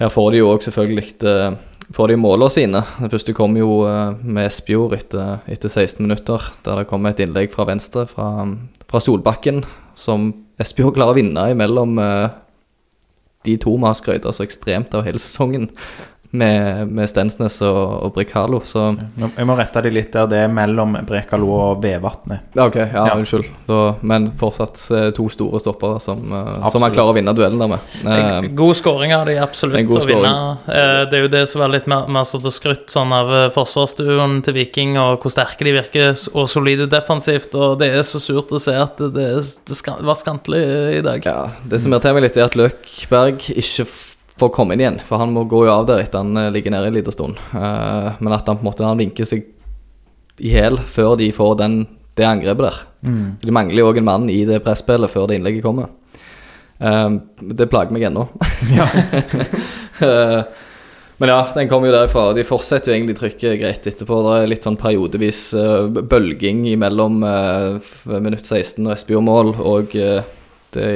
her 0.01 0.11
får 0.11 0.33
de 0.33 0.41
jo 0.41 0.49
òg 0.51 0.63
selvfølgelig 0.65 1.13
eh, 1.29 1.55
får 1.93 2.07
de 2.07 2.17
måla 2.17 2.49
sine. 2.49 2.81
Den 2.99 3.11
første 3.13 3.35
kom 3.37 3.57
jo 3.57 3.83
eh, 3.87 4.15
med 4.23 4.49
Espejord 4.49 4.95
etter, 4.97 5.43
etter 5.51 5.69
16 5.69 6.01
minutter, 6.01 6.49
der 6.65 6.81
det 6.81 6.87
kom 6.89 7.05
et 7.05 7.21
innlegg 7.21 7.53
fra 7.53 7.67
venstre 7.69 8.07
fra, 8.09 8.29
fra 8.89 9.01
Solbakken, 9.03 9.61
som 9.99 10.31
Espejord 10.61 10.97
klarer 10.97 11.13
å 11.13 11.19
vinne 11.19 11.45
imellom 11.53 11.99
eh, 12.01 12.31
de 13.45 13.57
to 13.61 13.75
vi 13.75 13.85
har 13.85 13.97
skrøt 13.99 14.25
så 14.25 14.45
ekstremt 14.45 14.93
av 14.95 15.05
hele 15.05 15.21
sesongen. 15.21 15.69
Med, 16.33 16.87
med 16.89 17.09
Stensnes 17.11 17.59
og, 17.61 17.77
og 18.07 18.13
Brekalo. 18.15 18.59
Så 18.65 18.87
Jeg 19.37 19.45
må 19.45 19.53
rette 19.59 19.83
deg 19.85 19.93
litt 19.93 20.11
der. 20.15 20.25
Det 20.31 20.39
er 20.43 20.49
mellom 20.53 20.95
Brekalo 21.05 21.49
og 21.53 21.83
Vevatnet. 21.83 22.47
Ja, 22.57 22.65
ok, 22.71 22.77
ja, 22.81 23.03
Ja. 23.11 23.15
unnskyld. 23.19 23.45
Da, 23.69 23.79
men 24.01 24.31
fortsatt 24.39 24.81
eh, 24.97 25.09
to 25.13 25.27
store 25.29 25.59
stoppere 25.61 25.99
som, 26.01 26.23
eh, 26.33 26.69
som 26.73 26.81
han 26.81 26.95
klarer 26.95 27.13
å 27.13 27.17
vinne 27.19 27.35
duellen 27.37 27.61
der 27.61 27.71
med. 27.75 27.79
Eh, 28.03 28.47
God 28.57 28.75
skåring 28.79 29.13
av 29.13 29.27
de 29.29 29.37
absolutt 29.43 29.77
En 29.79 29.87
god 29.91 30.01
å 30.01 30.09
vinne. 30.09 30.33
Eh, 30.67 31.03
Det 31.11 31.19
er 31.19 31.25
jo 31.27 31.31
det 31.35 31.43
som 31.51 31.61
er 31.61 31.73
litt 31.75 31.87
mer, 31.91 32.07
mer 32.07 32.25
sånn 32.25 32.49
skrytt 32.53 32.89
sånn 32.89 33.13
av 33.13 33.29
forsvarsstuen 33.53 34.39
til 34.45 34.53
Viking, 34.57 34.97
og 34.97 35.21
hvor 35.21 35.31
sterke 35.33 35.63
de 35.67 35.75
virker, 35.77 36.17
og 36.33 36.49
solide 36.49 36.87
defensivt. 36.89 37.53
Og 37.55 37.77
det 37.81 37.91
er 37.93 38.01
så 38.07 38.19
surt 38.23 38.49
å 38.53 38.59
se 38.61 38.73
at 38.73 38.97
det, 38.97 39.13
det 39.69 39.77
ska- 39.77 39.99
var 40.01 40.15
skantelig 40.15 40.63
i 40.97 41.01
dag. 41.05 41.23
ja, 41.25 41.49
det 41.67 41.81
som 41.81 41.93
irriterer 41.93 42.13
meg 42.17 42.23
litt, 42.27 42.37
er 42.37 42.45
at 42.49 42.57
Løkberg 42.57 43.39
ikke 43.53 43.85
får 44.39 44.49
komme 44.49 44.73
inn 44.73 44.83
igjen. 44.83 45.01
For 45.05 45.21
han 45.21 45.33
må 45.35 45.45
gå 45.49 45.65
jo 45.67 45.73
av 45.73 45.87
der 45.89 46.03
etter 46.03 46.23
han 46.23 46.37
eh, 46.37 46.51
ligger 46.53 46.73
nede 46.73 46.89
en 46.89 46.97
liten 46.97 47.15
stund. 47.15 47.41
Eh, 47.53 48.09
men 48.19 48.35
at 48.35 48.47
han 48.49 48.59
på 48.59 48.65
en 48.65 48.71
måte 48.71 48.87
han 48.87 49.01
vinker 49.01 49.27
seg 49.29 49.45
i 50.41 50.53
hæl 50.55 50.79
før 50.89 51.15
de 51.19 51.29
får 51.35 51.57
den, 51.61 51.83
det 52.17 52.25
angrepet 52.25 52.65
der. 52.65 52.81
De 53.43 53.53
mangler 53.53 53.83
jo 53.83 53.91
òg 53.91 53.99
en 53.99 54.07
mann 54.07 54.29
i 54.31 54.43
det 54.47 54.63
presspillet 54.65 55.11
før 55.11 55.27
det 55.29 55.37
innlegget 55.37 55.65
kommer. 55.65 55.91
Eh, 56.79 57.09
det 57.53 57.69
plager 57.71 57.93
meg 57.93 58.09
ennå. 58.09 58.27
Ja. 58.73 58.87
men 61.21 61.29
ja, 61.29 61.39
den 61.53 61.69
kommer 61.69 61.91
jo 61.91 61.95
derifra. 61.95 62.31
De 62.33 62.47
fortsetter 62.47 62.91
jo 62.91 62.97
egentlig 62.97 63.19
trykket 63.19 63.59
greit 63.61 63.89
etterpå. 63.93 64.23
Det 64.25 64.37
er 64.39 64.53
litt 64.55 64.65
sånn 64.65 64.79
periodevis 64.81 65.45
bølging 66.09 66.65
mellom 66.81 67.21
minutt 67.21 68.49
16 68.49 68.81
og 68.87 68.95
Espejord-mål 68.95 69.53
og 69.61 69.93
det 70.73 70.87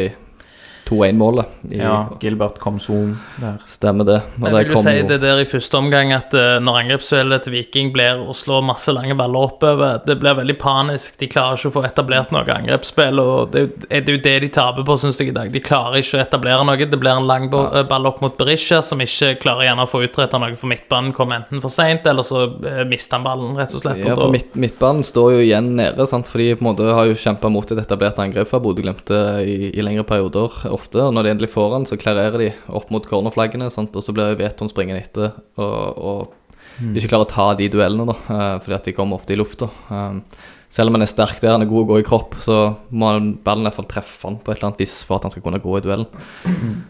2-1-målet. 0.87 1.45
Ja, 1.75 2.07
Gilbert 2.21 2.57
Komsom 2.63 3.15
der. 3.41 3.57
Stemmer 3.69 4.07
det. 4.07 4.17
Jeg 4.39 4.53
vil 4.53 4.67
jo 4.69 4.73
kom 4.77 4.83
si 4.85 4.93
det 5.09 5.19
der 5.23 5.41
i 5.41 5.47
første 5.49 5.77
omgang 5.79 6.13
at 6.15 6.33
uh, 6.37 6.57
når 6.63 6.79
angrepsspillet 6.83 7.43
til 7.45 7.55
Viking 7.57 7.91
blir 7.95 8.21
å 8.23 8.35
slå 8.37 8.61
masse 8.65 8.93
lange 8.95 9.15
baller 9.19 9.47
oppover, 9.49 9.99
det 10.07 10.17
blir 10.21 10.37
veldig 10.39 10.57
panisk. 10.61 11.17
De 11.21 11.29
klarer 11.31 11.59
ikke 11.59 11.71
å 11.71 11.75
få 11.77 11.83
etablert 11.89 12.31
noe 12.35 12.45
angrepsspill, 12.57 13.19
og 13.21 13.51
det 13.53 13.61
er 13.61 13.67
jo- 13.67 14.05
det 14.07 14.15
jo 14.15 14.21
det 14.23 14.35
de 14.45 14.49
taper 14.55 14.83
på, 14.87 14.97
syns 15.01 15.19
jeg, 15.19 15.29
i 15.29 15.35
dag. 15.35 15.51
De 15.51 15.59
klarer 15.63 15.99
ikke 16.01 16.17
å 16.19 16.23
etablere 16.25 16.65
noe. 16.65 16.77
Det 16.87 16.99
blir 16.99 17.11
en 17.17 17.27
lang 17.27 17.49
ball 17.51 18.05
opp 18.07 18.21
mot 18.21 18.37
Berisha, 18.37 18.81
som 18.81 18.99
ikke 19.03 19.35
klarer 19.43 19.67
gjerne 19.67 19.83
å 19.83 19.89
få 19.91 20.03
utretta 20.07 20.39
noe, 20.39 20.55
for 20.55 20.71
midtbanen 20.71 21.13
kommer 21.13 21.41
enten 21.41 21.61
for 21.61 21.69
seint, 21.73 22.05
eller 22.07 22.23
så 22.23 22.45
eh, 22.65 22.83
mister 22.87 23.17
han 23.17 23.25
ballen, 23.27 23.55
rett 23.57 23.73
og 23.75 23.81
slett. 23.83 24.03
Ja, 24.05 24.15
for 24.15 24.31
midt, 24.33 24.53
Midtbanen 24.57 25.03
står 25.05 25.33
jo 25.37 25.43
igjen 25.45 25.73
nede, 25.77 26.07
sant? 26.07 26.27
for 26.27 26.39
de 26.41 26.53
på 26.55 26.63
en 26.63 26.69
måte 26.71 26.87
har 26.93 27.05
jo 27.09 27.13
kjempa 27.19 27.49
mot 27.51 27.69
et 27.71 27.77
etablert 27.81 28.17
angrep 28.19 28.47
fra 28.49 28.59
Bodø-Glimt 28.63 29.09
eh, 29.11 29.41
i, 29.43 29.57
i 29.77 29.83
lengre 29.85 30.05
perioder 30.07 30.49
ofte. 30.77 31.01
Og 31.03 31.13
når 31.15 31.25
de 31.25 31.33
endelig 31.35 31.51
får 31.53 31.73
han, 31.75 31.87
så 31.89 31.99
klarerer 31.99 32.41
de 32.41 32.51
opp 32.79 32.91
mot 32.93 33.05
cornerflaggene, 33.09 33.69
sant? 33.73 33.95
og 33.97 34.05
så 34.05 34.15
blir 34.15 34.37
Veton 34.39 34.71
springende 34.71 35.03
etter 35.03 35.33
og, 35.59 35.97
og 35.97 36.35
ikke 36.77 37.09
klarer 37.09 37.25
å 37.25 37.31
ta 37.31 37.47
de 37.57 37.71
duellene, 37.73 38.05
da, 38.05 38.15
eh, 38.35 38.59
fordi 38.61 38.77
at 38.77 38.85
de 38.85 38.93
kommer 38.93 39.17
ofte 39.17 39.33
i 39.33 39.39
lufta. 39.39 39.69
Um, 39.89 40.21
selv 40.69 40.91
om 40.91 40.97
han 40.97 41.05
er 41.05 41.09
sterk 41.09 41.39
der, 41.39 41.53
han 41.55 41.63
er 41.63 41.69
god 41.69 41.85
å 41.85 41.87
gå 41.93 41.99
i 42.01 42.05
kropp, 42.05 42.35
så 42.43 42.57
må 42.91 43.07
han- 43.13 43.37
ballen 43.41 43.63
i 43.63 43.69
hvert 43.69 43.77
fall 43.79 43.87
treffe 43.87 44.27
han 44.27 44.37
på 44.37 44.51
et 44.51 44.57
eller 44.57 44.67
annet 44.69 44.83
vis 44.83 45.01
for 45.03 45.15
at 45.15 45.23
han 45.23 45.31
skal 45.31 45.41
kunne 45.41 45.61
gå 45.63 45.77
i 45.77 45.81
duellen. 45.81 46.07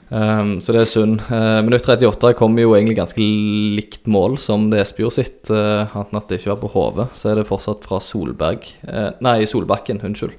Um, 0.09 0.59
så 0.59 0.73
det 0.73 0.81
er 0.81 0.89
synd. 0.91 1.21
Uh, 1.29 1.61
minutt 1.61 1.85
38 1.85 2.33
kommer 2.35 2.63
jo 2.63 2.73
egentlig 2.73 2.97
ganske 2.97 3.21
likt 3.21 4.07
mål 4.07 4.37
som 4.37 4.69
det 4.71 4.81
Espejord 4.81 5.13
sitt, 5.13 5.49
uh, 5.51 5.85
annet 5.93 6.15
at 6.15 6.27
det 6.27 6.41
ikke 6.41 6.55
var 6.55 6.63
på 6.63 6.73
hodet. 6.73 7.07
Så 7.13 7.31
er 7.31 7.35
det 7.35 7.47
fortsatt 7.47 7.85
fra 7.85 8.01
Solberg 8.01 8.65
uh, 8.89 9.11
Nei, 9.21 9.45
Solbakken, 9.45 10.01
unnskyld. 10.01 10.33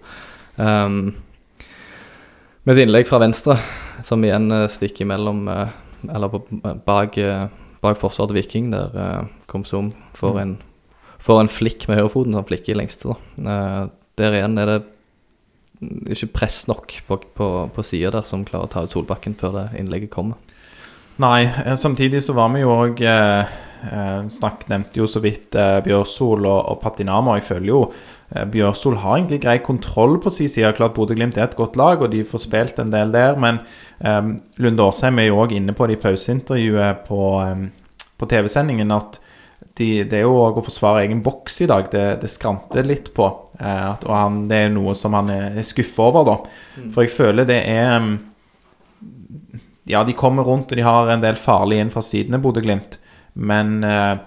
Um, 0.58 1.14
med 2.68 2.76
et 2.76 2.84
innlegg 2.84 3.08
fra 3.08 3.20
venstre, 3.22 3.56
som 4.04 4.22
igjen 4.24 4.50
uh, 4.52 4.66
stikker 4.68 5.08
mellom 5.08 5.46
uh, 5.48 5.72
Eller 6.14 6.30
på, 6.30 6.44
bak, 6.86 7.16
bak 7.82 7.96
forsvaret 7.98 8.30
til 8.30 8.36
Viking, 8.36 8.68
der 8.70 9.24
Komsom 9.50 9.88
får 10.14 10.36
en 10.44 10.52
Får 11.18 11.40
en 11.40 11.50
flikk 11.50 11.88
med 11.88 11.98
høyrefoten, 11.98 12.36
som 12.36 12.44
flikker 12.46 12.70
i 12.70 12.76
lengste. 12.78 13.10
Da. 13.10 13.88
Der 14.20 14.36
igjen 14.38 14.54
er 14.62 14.68
det 14.70 14.76
ikke 16.14 16.28
press 16.40 16.60
nok 16.68 16.94
på, 17.08 17.18
på, 17.34 17.48
på 17.74 17.84
sida 17.86 18.12
der 18.14 18.26
som 18.26 18.44
klarer 18.46 18.68
å 18.68 18.70
ta 18.70 18.84
ut 18.86 18.94
Solbakken 18.94 19.36
før 19.38 19.56
det 19.56 19.64
innlegget 19.80 20.12
kommer. 20.14 20.38
Nei, 21.22 21.46
eh, 21.46 21.74
samtidig 21.74 22.22
så 22.22 22.34
var 22.38 22.52
vi 22.54 22.62
jo 22.62 22.74
òg 22.74 23.00
eh, 23.02 23.56
eh, 23.90 24.20
Snakk 24.30 24.68
nevnte 24.70 25.00
jo 25.00 25.08
så 25.10 25.22
vidt 25.22 25.56
eh, 25.58 25.80
Bjørsol 25.82 26.46
og, 26.46 26.60
og 26.72 26.80
Patinama. 26.82 27.34
Jeg 27.38 27.48
føler 27.48 27.72
jo 27.72 27.80
eh, 27.88 27.96
Bjørsol 28.28 28.98
har 29.00 29.16
egentlig 29.16 29.40
grei 29.40 29.56
kontroll 29.64 30.18
på 30.20 30.30
sin 30.32 30.50
side. 30.52 30.74
Klart 30.76 30.92
Bodø-Glimt 30.96 31.38
er 31.38 31.46
et 31.46 31.56
godt 31.56 31.78
lag, 31.80 32.02
og 32.02 32.12
de 32.12 32.26
får 32.28 32.42
spilt 32.44 32.82
en 32.82 32.92
del 32.92 33.12
der. 33.14 33.38
Men 33.40 33.62
um, 34.04 34.34
Lunde 34.60 34.84
Årsheim 34.84 35.20
er 35.22 35.30
jo 35.30 35.40
òg 35.40 35.54
inne 35.56 35.72
på 35.76 35.88
det 35.88 35.96
i 35.96 36.02
pauseintervjuet 36.02 37.06
på, 37.06 37.22
um, 37.40 37.70
på 38.20 38.28
TV-sendingen 38.28 38.92
at 38.92 39.20
de, 39.78 40.04
det 40.10 40.20
er 40.20 40.26
jo 40.26 40.36
òg 40.42 40.60
å 40.60 40.66
forsvare 40.66 41.06
egen 41.06 41.22
boks 41.24 41.62
i 41.64 41.70
dag. 41.70 41.88
Det, 41.92 42.04
det 42.20 42.30
skranter 42.32 42.84
litt 42.84 43.14
på. 43.16 43.30
Uh, 43.56 43.94
at, 43.94 44.04
og 44.04 44.12
han, 44.12 44.40
det 44.50 44.62
er 44.66 44.76
noe 44.76 44.92
som 44.98 45.16
han 45.16 45.32
er, 45.32 45.48
er 45.56 45.66
skuffa 45.66 46.10
over, 46.10 46.28
da. 46.28 46.38
For 46.92 47.06
jeg 47.06 47.14
føler 47.16 47.48
det 47.48 47.62
er 47.64 47.96
um, 47.96 48.16
Ja, 49.88 50.04
de 50.04 50.12
kommer 50.12 50.44
rundt, 50.44 50.68
og 50.68 50.76
de 50.76 50.84
har 50.84 51.08
en 51.08 51.24
del 51.24 51.40
farlige 51.40 51.80
inn 51.80 51.94
fra 51.94 52.04
sidene, 52.04 52.42
Bodø-Glimt. 52.44 53.00
Men, 53.38 53.78
eh, 53.84 54.18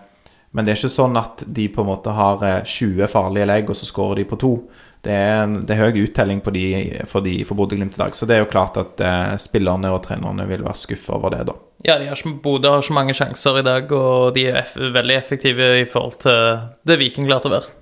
men 0.51 0.67
det 0.67 0.73
er 0.73 0.79
ikke 0.81 0.93
sånn 0.93 1.19
at 1.19 1.43
de 1.47 1.67
på 1.71 1.83
en 1.83 1.89
måte 1.91 2.13
har 2.15 2.45
eh, 2.47 2.61
20 2.67 3.07
farlige 3.11 3.47
legg, 3.47 3.69
og 3.71 3.77
så 3.77 3.87
skårer 3.87 4.21
de 4.21 4.27
på 4.29 4.39
to. 4.41 4.53
Det 5.01 5.13
er, 5.15 5.39
en, 5.45 5.55
det 5.65 5.73
er 5.73 5.87
høy 5.87 6.03
uttelling 6.03 6.43
på 6.45 6.53
de, 6.53 6.65
for, 7.09 7.25
de, 7.25 7.39
for 7.47 7.57
Bodø-Glimt 7.57 7.95
i 7.97 8.01
dag. 8.03 8.13
Så 8.13 8.27
det 8.29 8.35
er 8.35 8.43
jo 8.43 8.51
klart 8.51 8.77
at 8.77 9.01
eh, 9.01 9.35
spillerne 9.41 9.89
og 9.95 10.03
trenerne 10.05 10.45
vil 10.49 10.65
være 10.67 10.77
skuffa 10.77 11.15
over 11.17 11.33
det, 11.33 11.45
da. 11.49 11.57
Ja, 11.87 11.95
de 11.97 12.11
har 12.11 12.19
Bodø 12.43 12.75
har 12.75 12.83
ikke 12.83 12.97
mange 12.99 13.15
sjanser 13.17 13.57
i 13.61 13.65
dag, 13.65 13.89
og 13.95 14.35
de 14.35 14.45
er 14.51 14.59
eff 14.61 14.75
veldig 14.77 15.15
effektive 15.17 15.71
i 15.79 15.87
forhold 15.89 16.19
til 16.21 16.67
det 16.85 16.99
Viking 17.01 17.29
klarte 17.29 17.49
å 17.49 17.55
være. 17.55 17.77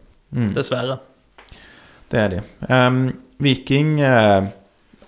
Dessverre. 0.55 0.99
Det 2.09 2.21
er 2.21 2.31
de. 2.35 2.43
Um, 2.69 3.01
Viking 3.41 3.97
eh, 4.01 4.49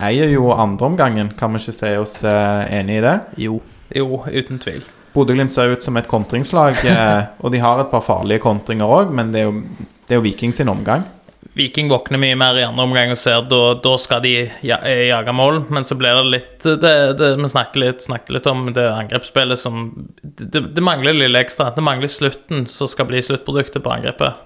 eier 0.01 0.33
jo 0.33 0.51
andreomgangen, 0.53 1.33
kan 1.37 1.53
vi 1.53 1.61
ikke 1.61 1.77
si 1.77 1.93
oss 1.99 2.21
eh, 2.27 2.65
enig 2.79 2.99
i 2.99 3.05
det? 3.05 3.15
Jo. 3.45 3.61
Jo, 3.95 4.23
uten 4.27 4.59
tvil. 4.61 4.83
Bodø-Glimt 5.13 5.53
ser 5.53 5.73
ut 5.73 5.83
som 5.83 5.97
et 5.99 6.09
kontingslag, 6.11 6.77
eh, 6.91 7.23
og 7.41 7.53
de 7.53 7.63
har 7.63 7.81
et 7.81 7.91
par 7.91 8.03
farlige 8.05 8.43
kontringer 8.43 8.91
òg, 8.99 9.15
men 9.15 9.33
det 9.33 9.43
er, 9.43 9.49
jo, 9.49 9.89
det 10.07 10.15
er 10.15 10.21
jo 10.21 10.27
Viking 10.27 10.55
sin 10.55 10.71
omgang. 10.71 11.07
Viking 11.57 11.89
våkner 11.91 12.19
mye 12.21 12.35
mer 12.39 12.55
i 12.55 12.63
andre 12.63 12.85
omgang 12.85 13.11
og 13.11 13.19
ser 13.19 13.41
da, 13.51 13.59
da 13.83 13.95
skal 13.99 14.21
de 14.23 14.35
ja, 14.63 14.77
eh, 14.87 15.07
jage 15.09 15.33
mål, 15.35 15.65
men 15.73 15.83
så 15.87 15.97
blir 15.99 16.15
det 16.21 16.29
litt 16.29 16.67
det, 16.79 16.93
det, 17.19 17.33
Vi 17.41 17.49
snakket 17.51 17.81
litt, 17.81 18.05
snakket 18.05 18.37
litt 18.37 18.47
om 18.47 18.69
det 18.71 18.85
angrepsspillet 18.87 19.59
som 19.59 19.89
det, 20.21 20.61
det 20.71 20.85
mangler 20.85 21.17
lille 21.17 21.41
ekstra. 21.43 21.73
Det 21.75 21.83
mangler 21.83 22.11
slutten 22.11 22.63
som 22.71 22.87
skal 22.87 23.09
bli 23.09 23.19
sluttproduktet 23.25 23.83
på 23.83 23.91
angrepet. 23.91 24.39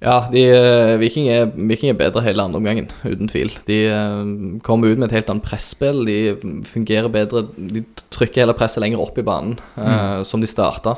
Ja, 0.00 0.14
de, 0.32 0.40
eh, 0.48 0.94
Viking, 0.96 1.26
er, 1.28 1.50
Viking 1.52 1.90
er 1.92 1.98
bedre 1.98 2.22
hele 2.24 2.40
andre 2.40 2.56
omgangen, 2.56 2.86
uten 3.04 3.28
tvil. 3.28 3.50
De 3.68 3.82
eh, 3.92 4.22
kommer 4.64 4.88
ut 4.94 4.98
med 4.98 5.10
et 5.10 5.18
helt 5.18 5.28
annet 5.32 5.44
presspill. 5.44 6.06
De 6.08 6.16
fungerer 6.64 7.10
bedre. 7.12 7.42
De 7.56 7.82
trykker 8.08 8.46
hele 8.46 8.54
presset 8.56 8.80
lenger 8.80 9.02
opp 9.04 9.18
i 9.20 9.26
banen, 9.26 9.58
eh, 9.76 10.22
som 10.24 10.40
de 10.40 10.48
starta. 10.48 10.96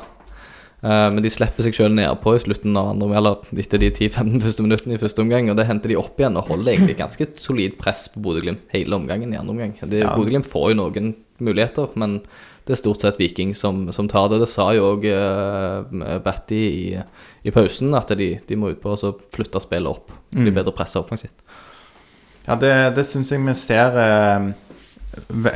Uh, 0.83 1.07
men 1.15 1.23
de 1.23 1.29
slipper 1.31 1.63
seg 1.63 1.71
sjøl 1.77 1.93
nedpå 1.95 2.33
i 2.35 2.39
slutten 2.43 2.75
av 2.75 2.89
andre 2.91 3.05
eller 3.15 3.45
etter 3.55 3.79
de 3.79 3.87
10-15 3.87 4.41
første 4.43 4.63
minuttene 4.65 4.97
i 4.97 4.99
første 4.99 5.23
omgang. 5.23 5.47
Og 5.47 5.55
det 5.55 5.63
henter 5.69 5.93
de 5.93 5.95
opp 5.95 6.17
igjen 6.19 6.35
og 6.35 6.49
holder 6.51 6.73
egentlig 6.73 6.97
ganske 6.99 7.27
solid 7.39 7.77
press 7.79 8.09
på 8.11 8.19
Bodø-Glimt 8.25 8.65
hele 8.75 8.97
omgangen 8.97 9.31
i 9.31 9.37
andre 9.39 9.53
omgang. 9.55 9.77
Det- 9.79 10.01
Ja. 10.03 10.11
Bodø-Glimt 10.17 10.43
får 10.51 10.73
jo 10.73 10.79
noen 10.81 11.13
muligheter, 11.39 11.87
men 11.95 12.17
det 12.67 12.75
er 12.75 12.81
stort 12.81 12.99
sett 12.99 13.15
Viking 13.17 13.53
som, 13.55 13.93
som 13.93 14.09
tar 14.11 14.27
det. 14.27 14.41
Det 14.43 14.49
sa 14.51 14.73
jo 14.75 14.97
òg 14.97 15.07
uh, 15.07 16.19
Batty 16.19 16.59
i, 16.67 16.99
i 17.43 17.51
pausen, 17.51 17.93
at 17.97 18.11
de, 18.17 18.29
de 18.47 18.57
må 18.59 18.71
ut 18.71 18.81
på 18.81 18.93
og 18.93 18.99
så 18.99 19.13
flytte 19.35 19.61
spillet 19.63 19.91
opp. 19.91 20.11
Bli 20.33 20.51
bedre 20.51 20.73
pressa 20.75 21.01
offensivt. 21.03 21.35
Ja, 22.45 22.55
det, 22.59 22.73
det 22.97 23.05
syns 23.07 23.31
jeg 23.31 23.43
vi 23.43 23.53
ser 23.55 23.99
eh, 23.99 24.47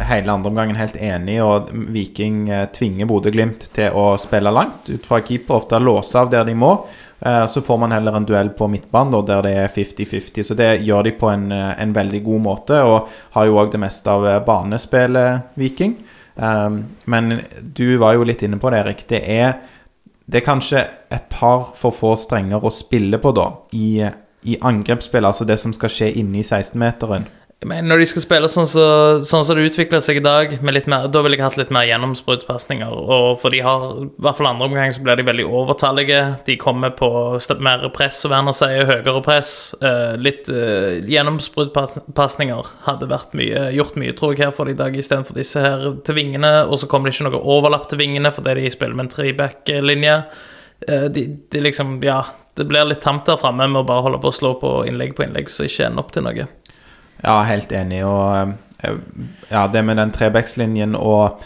hele 0.08 0.32
andre 0.32 0.51
omgangen 0.51 0.77
helt 0.79 0.96
enig 1.00 1.38
i. 1.38 1.41
Og 1.44 1.72
Viking 1.96 2.46
eh, 2.51 2.67
tvinger 2.75 3.10
Bodø-Glimt 3.10 3.70
til 3.75 3.96
å 3.96 4.13
spille 4.22 4.53
langt 4.53 4.91
ut 4.91 5.08
fra 5.08 5.22
keeper, 5.24 5.62
ofte 5.62 5.82
låse 5.84 6.20
av 6.20 6.32
der 6.32 6.48
de 6.48 6.56
må. 6.56 6.74
Eh, 7.20 7.46
så 7.46 7.62
får 7.62 7.77
man 7.77 7.91
heller 7.91 8.15
en 8.15 8.25
duell 8.25 8.50
på 8.50 8.67
midtbanen 8.70 9.25
der 9.25 9.41
det 9.46 9.53
er 9.63 9.74
50-50. 9.74 10.44
Så 10.44 10.58
det 10.58 10.70
gjør 10.86 11.08
de 11.08 11.15
på 11.17 11.32
en, 11.32 11.51
eh, 11.51 11.74
en 11.82 11.94
veldig 11.94 12.24
god 12.24 12.41
måte, 12.41 12.82
og 12.84 13.10
har 13.34 13.46
jo 13.46 13.58
òg 13.58 13.72
det 13.72 13.82
meste 13.82 14.12
av 14.12 14.27
eh, 14.27 14.44
banespillet, 14.46 15.56
Viking. 15.56 15.98
Men 16.38 17.39
du 17.74 17.98
var 17.98 18.13
jo 18.13 18.24
litt 18.24 18.44
inne 18.46 18.60
på 18.62 18.70
det, 18.70 18.84
Erik. 18.84 19.00
Det 19.10 19.24
er, 19.25 19.56
det 20.27 20.41
er 20.41 20.46
kanskje 20.46 20.84
et 21.13 21.27
par 21.31 21.69
for 21.75 21.96
få 21.96 22.15
strenger 22.19 22.63
å 22.63 22.72
spille 22.74 23.19
på, 23.24 23.31
da, 23.36 23.48
i, 23.72 24.03
i 24.43 24.57
angrepsspill, 24.60 25.25
altså 25.25 25.48
det 25.48 25.55
som 25.62 25.75
skal 25.75 25.91
skje 25.93 26.10
inne 26.19 26.41
i 26.41 26.46
16-meteren. 26.46 27.29
Men 27.66 27.88
når 27.90 28.04
de 28.04 28.06
skal 28.06 28.22
spille 28.22 28.48
sånn 28.54 28.68
så, 28.70 28.84
sånn 29.26 29.42
som 29.46 29.58
det 29.58 29.64
utvikler 29.72 30.02
seg 30.06 30.20
i 30.20 30.22
dag, 30.22 30.52
mer, 30.62 30.78
da 31.10 31.22
ville 31.26 31.40
jeg 31.40 31.42
hatt 31.42 31.56
litt 31.58 31.72
mer 31.74 31.88
gjennombruddspasninger. 31.90 32.92
For 33.42 33.54
de 33.54 33.62
har, 33.66 33.86
i 34.04 34.22
hvert 34.22 34.38
fall 34.38 34.50
andre 34.52 34.68
omgang, 34.68 34.94
så 34.94 35.02
blir 35.02 35.18
de 35.18 35.26
veldig 35.26 35.48
overtallige. 35.50 36.20
De 36.46 36.54
kommer 36.62 36.94
på 36.94 37.10
mer 37.66 37.88
press, 37.96 38.20
som 38.22 38.36
Werner 38.36 38.54
sier 38.54 38.86
høyere 38.86 39.24
press. 39.26 39.56
Uh, 39.82 40.14
litt 40.22 40.52
uh, 40.54 41.02
gjennomsbruddspasninger 41.10 42.70
hadde 42.86 43.10
vært 43.10 43.34
mye, 43.40 43.66
gjort 43.74 43.98
mye, 43.98 44.14
tror 44.20 44.36
jeg, 44.36 44.46
her 44.46 44.54
for 44.54 44.70
de 44.70 44.78
i 44.78 44.80
dag, 44.84 44.94
istedenfor 44.94 45.42
disse 45.42 45.66
her 45.66 45.90
til 46.06 46.20
vingene. 46.20 46.54
Og 46.70 46.78
så 46.78 46.92
kommer 46.92 47.10
det 47.10 47.18
ikke 47.18 47.32
noe 47.32 47.42
overlapp 47.42 47.90
til 47.90 48.04
vingene 48.04 48.36
fordi 48.38 48.54
de 48.62 48.76
spiller 48.76 48.94
med 49.00 49.08
en 49.08 49.14
treback-linje. 49.16 50.20
Uh, 50.86 51.10
de, 51.10 51.26
de 51.50 51.66
liksom, 51.66 51.98
ja 52.06 52.22
Det 52.54 52.68
blir 52.70 52.86
litt 52.86 53.02
tamt 53.02 53.26
der 53.26 53.38
framme 53.42 53.66
med 53.66 53.82
å 53.82 53.86
bare 53.90 54.06
holde 54.06 54.22
på 54.22 54.30
å 54.30 54.34
slå 54.34 54.54
på 54.62 54.78
innlegg 54.86 55.18
på 55.18 55.26
innlegg, 55.26 55.50
så 55.50 55.66
ikke 55.66 55.90
ender 55.90 56.06
opp 56.06 56.14
til 56.14 56.26
noe. 56.26 56.46
Ja, 57.24 57.42
helt 57.48 57.72
enig. 57.72 58.04
Og 58.06 58.56
eh, 58.84 58.98
ja, 59.50 59.68
det 59.68 59.84
med 59.86 59.98
den 59.98 60.12
trebekslinjen 60.14 60.96
og, 61.00 61.42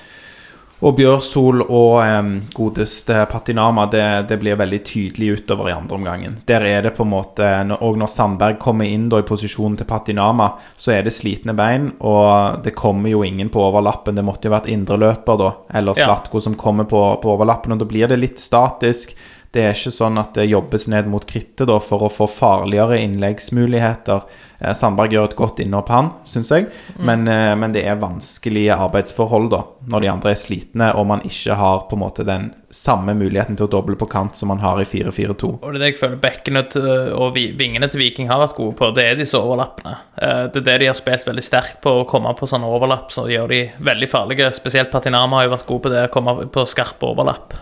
og 0.81 0.95
Bjørsol 0.97 1.61
og 1.61 2.01
um, 2.01 2.31
godeste 2.57 3.19
Patinama, 3.29 3.85
det, 3.91 4.05
det 4.31 4.39
blir 4.41 4.57
veldig 4.59 4.79
tydelig 4.87 5.29
utover 5.39 5.69
i 5.69 5.75
andre 5.75 5.99
omgangen. 5.99 6.39
Der 6.49 6.65
er 6.65 6.87
det 6.87 6.95
på 6.97 7.05
en 7.05 7.11
måte 7.13 7.49
Og 7.77 7.99
når 8.01 8.09
Sandberg 8.09 8.57
kommer 8.59 8.89
inn 8.89 9.05
da 9.11 9.21
i 9.21 9.27
posisjonen 9.27 9.77
til 9.79 9.89
Patinama, 9.89 10.49
så 10.77 10.95
er 10.95 11.05
det 11.05 11.13
slitne 11.15 11.53
bein, 11.57 11.91
og 11.99 12.63
det 12.65 12.73
kommer 12.75 13.13
jo 13.13 13.21
ingen 13.23 13.53
på 13.53 13.61
overlappen. 13.67 14.17
Det 14.17 14.25
måtte 14.25 14.49
jo 14.49 14.55
vært 14.57 14.71
indreløper, 14.73 15.37
da, 15.43 15.51
eller 15.79 16.01
Ja. 16.01 16.17
Som 16.41 16.57
kommer 16.57 16.89
på, 16.89 17.03
på 17.21 17.35
overlappen, 17.35 17.75
og 17.75 17.83
da 17.83 17.85
blir 17.85 18.09
det 18.09 18.19
litt 18.19 18.41
statisk. 18.41 19.13
Det 19.51 19.65
er 19.67 19.73
ikke 19.75 19.91
sånn 19.91 20.19
at 20.19 20.37
det 20.37 20.47
jobbes 20.47 20.87
ned 20.87 21.09
mot 21.11 21.25
krittet 21.27 21.67
da, 21.67 21.75
for 21.83 22.07
å 22.07 22.11
få 22.11 22.27
farligere 22.31 23.01
innleggsmuligheter. 23.03 24.23
Eh, 24.61 24.73
Sandberg 24.77 25.13
gjør 25.15 25.29
et 25.31 25.37
godt 25.39 25.59
innhopp, 25.63 25.89
han, 25.89 26.11
syns 26.27 26.51
jeg. 26.53 26.67
Men, 26.99 27.27
eh, 27.27 27.53
men 27.57 27.73
det 27.73 27.83
er 27.87 27.99
vanskelige 28.01 28.75
arbeidsforhold 28.77 29.49
da, 29.53 29.63
når 29.91 30.01
de 30.03 30.09
andre 30.11 30.33
er 30.35 30.39
slitne, 30.39 30.91
og 30.95 31.07
man 31.09 31.23
ikke 31.25 31.57
har 31.57 31.85
på 31.89 31.97
en 31.97 32.03
måte 32.03 32.25
den 32.27 32.51
samme 32.71 33.15
muligheten 33.17 33.57
til 33.59 33.65
å 33.67 33.71
doble 33.71 33.97
på 33.99 34.07
kant 34.07 34.37
som 34.37 34.47
man 34.53 34.61
har 34.63 34.79
i 34.79 34.85
4-4-2. 34.87 35.49
Og 35.59 35.73
det 35.73 35.79
er 35.79 35.81
det 35.81 35.89
jeg 35.91 35.99
føler 35.99 36.21
bekkene 36.23 36.63
til, 36.71 36.85
og 37.17 37.35
vingene 37.35 37.89
til 37.91 37.99
Viking 37.99 38.29
har 38.31 38.39
vært 38.45 38.55
gode 38.55 38.77
på, 38.79 38.91
det 38.95 39.07
er 39.09 39.19
disse 39.19 39.39
overlappene. 39.39 39.97
Eh, 40.21 40.43
Det 40.51 40.61
er 40.61 40.67
det 40.69 40.77
de 40.79 40.91
har 40.91 40.97
spilt 40.97 41.25
veldig 41.27 41.43
sterkt 41.43 41.81
på, 41.81 42.01
å 42.01 42.07
komme 42.07 42.31
på 42.37 42.47
sånne 42.47 42.69
overlapp, 42.69 43.11
så 43.11 43.25
gjør 43.27 43.49
de 43.49 43.61
veldig 43.79 44.09
farlige. 44.09 44.51
Spesielt 44.53 44.91
Patinama 44.91 45.37
har 45.41 45.49
jo 45.49 45.55
vært 45.55 45.67
god 45.67 45.81
på 45.81 45.89
det, 45.91 46.05
å 46.07 46.13
komme 46.13 46.47
på 46.51 46.65
skarpe 46.67 47.09
overlapp. 47.09 47.53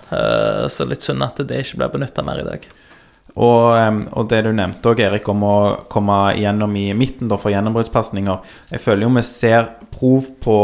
Så 0.69 0.85
litt 0.87 1.01
synd 1.05 1.23
at 1.23 1.41
det 1.47 1.63
ikke 1.63 1.77
blir 1.81 1.91
benytta 1.93 2.23
mer 2.25 2.41
i 2.41 2.47
dag. 2.47 2.65
Og, 3.35 4.07
og 4.17 4.29
det 4.31 4.41
du 4.45 4.51
nevnte 4.55 4.91
òg, 4.91 5.01
Erik, 5.05 5.27
om 5.31 5.43
å 5.45 5.57
komme 5.91 6.17
gjennom 6.39 6.73
i 6.79 6.87
midten 6.97 7.29
da, 7.29 7.37
for 7.39 7.53
gjennombruddspasninger. 7.53 8.55
Jeg 8.73 8.83
føler 8.83 9.05
jo 9.05 9.11
vi 9.15 9.25
ser 9.27 9.69
prov 9.93 10.31
på 10.43 10.55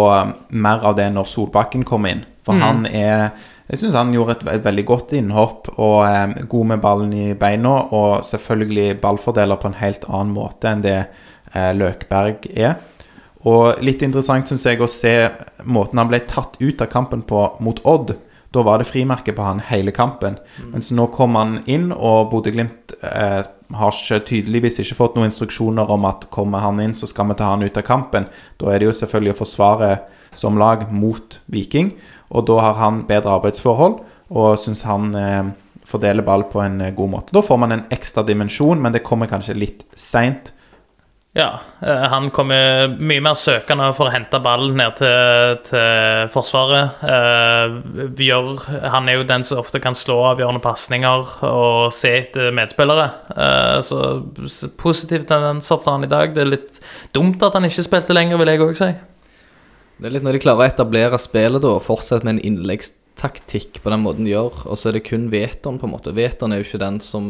mer 0.50 0.88
av 0.88 0.98
det 0.98 1.10
når 1.14 1.30
Solbakken 1.30 1.86
kommer 1.88 2.16
inn. 2.16 2.26
For 2.46 2.58
han 2.62 2.86
er 2.86 3.32
Jeg 3.66 3.80
syns 3.82 3.96
han 3.98 4.12
gjorde 4.14 4.36
et, 4.36 4.44
et 4.60 4.66
veldig 4.66 4.84
godt 4.86 5.14
innhopp 5.18 5.72
og 5.82 6.04
em, 6.06 6.36
god 6.46 6.68
med 6.70 6.82
ballen 6.84 7.14
i 7.18 7.32
beina. 7.34 7.72
Og 7.98 8.22
selvfølgelig 8.28 9.00
ballfordeler 9.02 9.58
på 9.58 9.72
en 9.72 9.80
helt 9.80 10.06
annen 10.06 10.36
måte 10.36 10.70
enn 10.70 10.84
det 10.86 11.00
eh, 11.00 11.72
Løkberg 11.74 12.46
er. 12.54 12.76
Og 13.50 13.82
litt 13.86 14.04
interessant 14.06 14.50
syns 14.50 14.68
jeg 14.70 14.82
å 14.82 14.90
se 14.90 15.16
måten 15.66 15.98
han 15.98 16.12
ble 16.12 16.22
tatt 16.30 16.60
ut 16.62 16.82
av 16.82 16.92
kampen 16.94 17.26
på 17.26 17.42
mot 17.66 17.82
Odd. 17.90 18.14
Da 18.56 18.64
var 18.64 18.80
det 18.80 18.88
frimerke 18.88 19.34
på 19.36 19.44
han 19.44 19.60
hele 19.68 19.92
kampen. 19.92 20.38
Mens 20.72 20.92
nå 20.96 21.10
kom 21.12 21.36
han 21.36 21.58
inn, 21.68 21.90
og 21.92 22.30
Bodø-Glimt 22.32 22.96
eh, 23.04 23.42
har 23.76 23.98
ikke, 23.98 24.22
tydeligvis 24.30 24.80
ikke 24.84 24.98
fått 24.98 25.18
noen 25.18 25.28
instruksjoner 25.28 25.92
om 25.92 26.08
at 26.08 26.30
kommer 26.32 26.64
han 26.64 26.80
inn, 26.84 26.96
så 26.96 27.10
skal 27.12 27.28
vi 27.32 27.40
ta 27.40 27.52
han 27.52 27.66
ut 27.66 27.80
av 27.82 27.86
kampen. 27.88 28.30
Da 28.62 28.72
er 28.72 28.80
det 28.80 28.90
jo 28.90 28.96
selvfølgelig 28.96 29.36
å 29.36 29.42
forsvare 29.42 29.92
som 30.36 30.60
lag 30.60 30.88
mot 30.92 31.40
Viking, 31.52 31.94
og 32.32 32.48
da 32.48 32.62
har 32.64 32.80
han 32.80 33.04
bedre 33.10 33.36
arbeidsforhold, 33.38 34.00
og 34.36 34.58
syns 34.60 34.86
han 34.88 35.12
eh, 35.20 35.52
fordeler 35.86 36.26
ball 36.26 36.48
på 36.52 36.64
en 36.64 36.80
eh, 36.82 36.94
god 36.96 37.12
måte. 37.12 37.36
Da 37.36 37.44
får 37.46 37.60
man 37.62 37.76
en 37.76 37.86
ekstra 37.94 38.24
dimensjon, 38.28 38.82
men 38.82 38.96
det 38.96 39.04
kommer 39.06 39.32
kanskje 39.32 39.58
litt 39.58 39.86
seint. 40.00 40.55
Ja, 41.36 41.60
eh, 41.82 42.04
han 42.08 42.30
kommer 42.32 42.88
mye 42.96 43.20
mer 43.20 43.36
søkende 43.36 43.90
for 43.98 44.08
å 44.08 44.14
hente 44.14 44.40
ballen 44.40 44.78
ned 44.80 44.94
til, 45.02 45.58
til 45.68 46.30
Forsvaret. 46.32 47.02
Eh, 47.04 47.74
gjør, 48.24 48.62
han 48.94 49.12
er 49.12 49.18
jo 49.18 49.26
den 49.28 49.44
som 49.44 49.60
ofte 49.60 49.82
kan 49.84 49.98
slå 50.00 50.16
avgjørende 50.30 50.64
pasninger 50.64 51.34
og 51.44 51.92
se 51.92 52.14
etter 52.22 52.56
medspillere. 52.56 53.10
Eh, 53.36 53.82
så 53.84 54.00
positive 54.80 55.28
tendenser 55.28 55.84
fra 55.84 55.98
han 55.98 56.08
i 56.08 56.12
dag. 56.14 56.32
Det 56.32 56.46
er 56.46 56.54
litt 56.54 56.80
dumt 57.12 57.44
at 57.44 57.60
han 57.60 57.68
ikke 57.68 57.84
spilte 57.84 58.16
lenger, 58.16 58.40
vil 58.40 58.54
jeg 58.54 58.64
òg 58.70 58.80
si. 58.80 58.92
Det 60.00 60.08
er 60.08 60.16
litt 60.16 60.24
når 60.24 60.40
de 60.40 60.46
klarer 60.48 60.64
å 60.64 60.72
etablere 60.72 61.20
spillet 61.20 61.68
da, 61.68 61.76
og 61.76 61.84
fortsette 61.84 62.24
med 62.24 62.38
en 62.38 62.46
innleggstaktikk 62.54 63.84
på 63.84 63.92
den 63.92 64.08
måten 64.08 64.24
de 64.24 64.38
gjør, 64.38 64.70
og 64.70 64.80
så 64.80 64.88
er 64.88 65.02
det 65.02 65.08
kun 65.12 65.28
Veton, 65.36 65.84
på 65.84 65.92
en 65.92 65.98
måte. 65.98 66.16
Veton 66.16 66.56
er 66.56 66.64
jo 66.64 66.70
ikke 66.70 66.86
den 66.88 67.04
som 67.04 67.28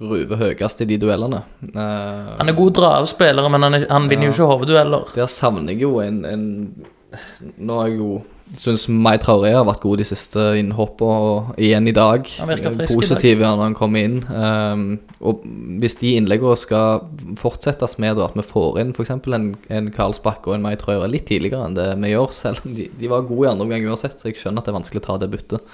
ruver 0.00 0.40
høyest 0.40 0.82
i 0.84 0.88
de 0.88 0.98
duellene. 1.02 1.42
Uh, 1.70 2.34
Han 2.38 2.50
er 2.50 2.58
god 2.58 2.74
draavspiller, 2.80 3.48
men 3.52 3.66
han, 3.66 3.80
er, 3.80 3.88
han 3.90 4.10
vinner 4.10 4.30
jo 4.30 4.36
ikke 4.36 4.50
hoveddueller. 4.52 5.14
Der 5.16 5.30
savner 5.30 5.74
jeg 5.74 5.86
jo 5.86 5.98
en, 6.04 6.24
en 6.28 6.46
Nå 7.62 7.76
har 7.78 7.92
jeg 7.92 8.00
jo 8.00 8.14
syns 8.60 8.86
Mai 8.92 9.16
Traoré 9.22 9.52
har 9.54 9.64
vært 9.66 9.82
god 9.84 10.00
de 10.00 10.06
siste 10.06 10.42
innhoppene, 10.58 11.14
og 11.14 11.60
igjen 11.62 11.88
i 11.88 11.94
dag. 11.96 12.28
Han 12.40 12.50
virker 12.50 12.74
frisk. 12.76 12.98
Positiv 13.00 13.42
når 13.42 13.62
han 13.62 13.76
kommer 13.78 14.04
inn. 14.04 14.18
Um, 14.28 14.84
og 15.24 15.44
hvis 15.80 15.98
de 16.02 16.14
innleggene 16.18 16.56
skal 16.60 17.04
fortsettes 17.40 17.96
med, 18.02 18.20
at 18.22 18.36
vi 18.36 18.46
får 18.46 18.80
inn 18.82 18.94
f.eks. 18.94 19.14
en, 19.14 19.50
en 19.78 19.92
Karlsbakk 19.94 20.48
og 20.48 20.58
en 20.58 20.66
Mai 20.66 20.74
Traoré 20.80 21.10
litt 21.10 21.28
tidligere 21.30 21.68
enn 21.68 21.78
det 21.78 21.90
vi 22.04 22.14
gjør, 22.14 22.34
selv 22.36 22.64
om 22.66 22.76
de, 22.76 22.88
de 23.00 23.12
var 23.12 23.26
gode 23.28 23.46
i 23.46 23.52
andre 23.52 23.68
omgang 23.68 23.88
uansett, 23.90 24.18
så 24.20 24.30
jeg 24.30 24.40
skjønner 24.42 24.62
at 24.62 24.68
det 24.68 24.74
er 24.74 24.80
vanskelig 24.80 25.04
å 25.04 25.08
ta 25.08 25.20
det 25.22 25.30
byttet. 25.34 25.72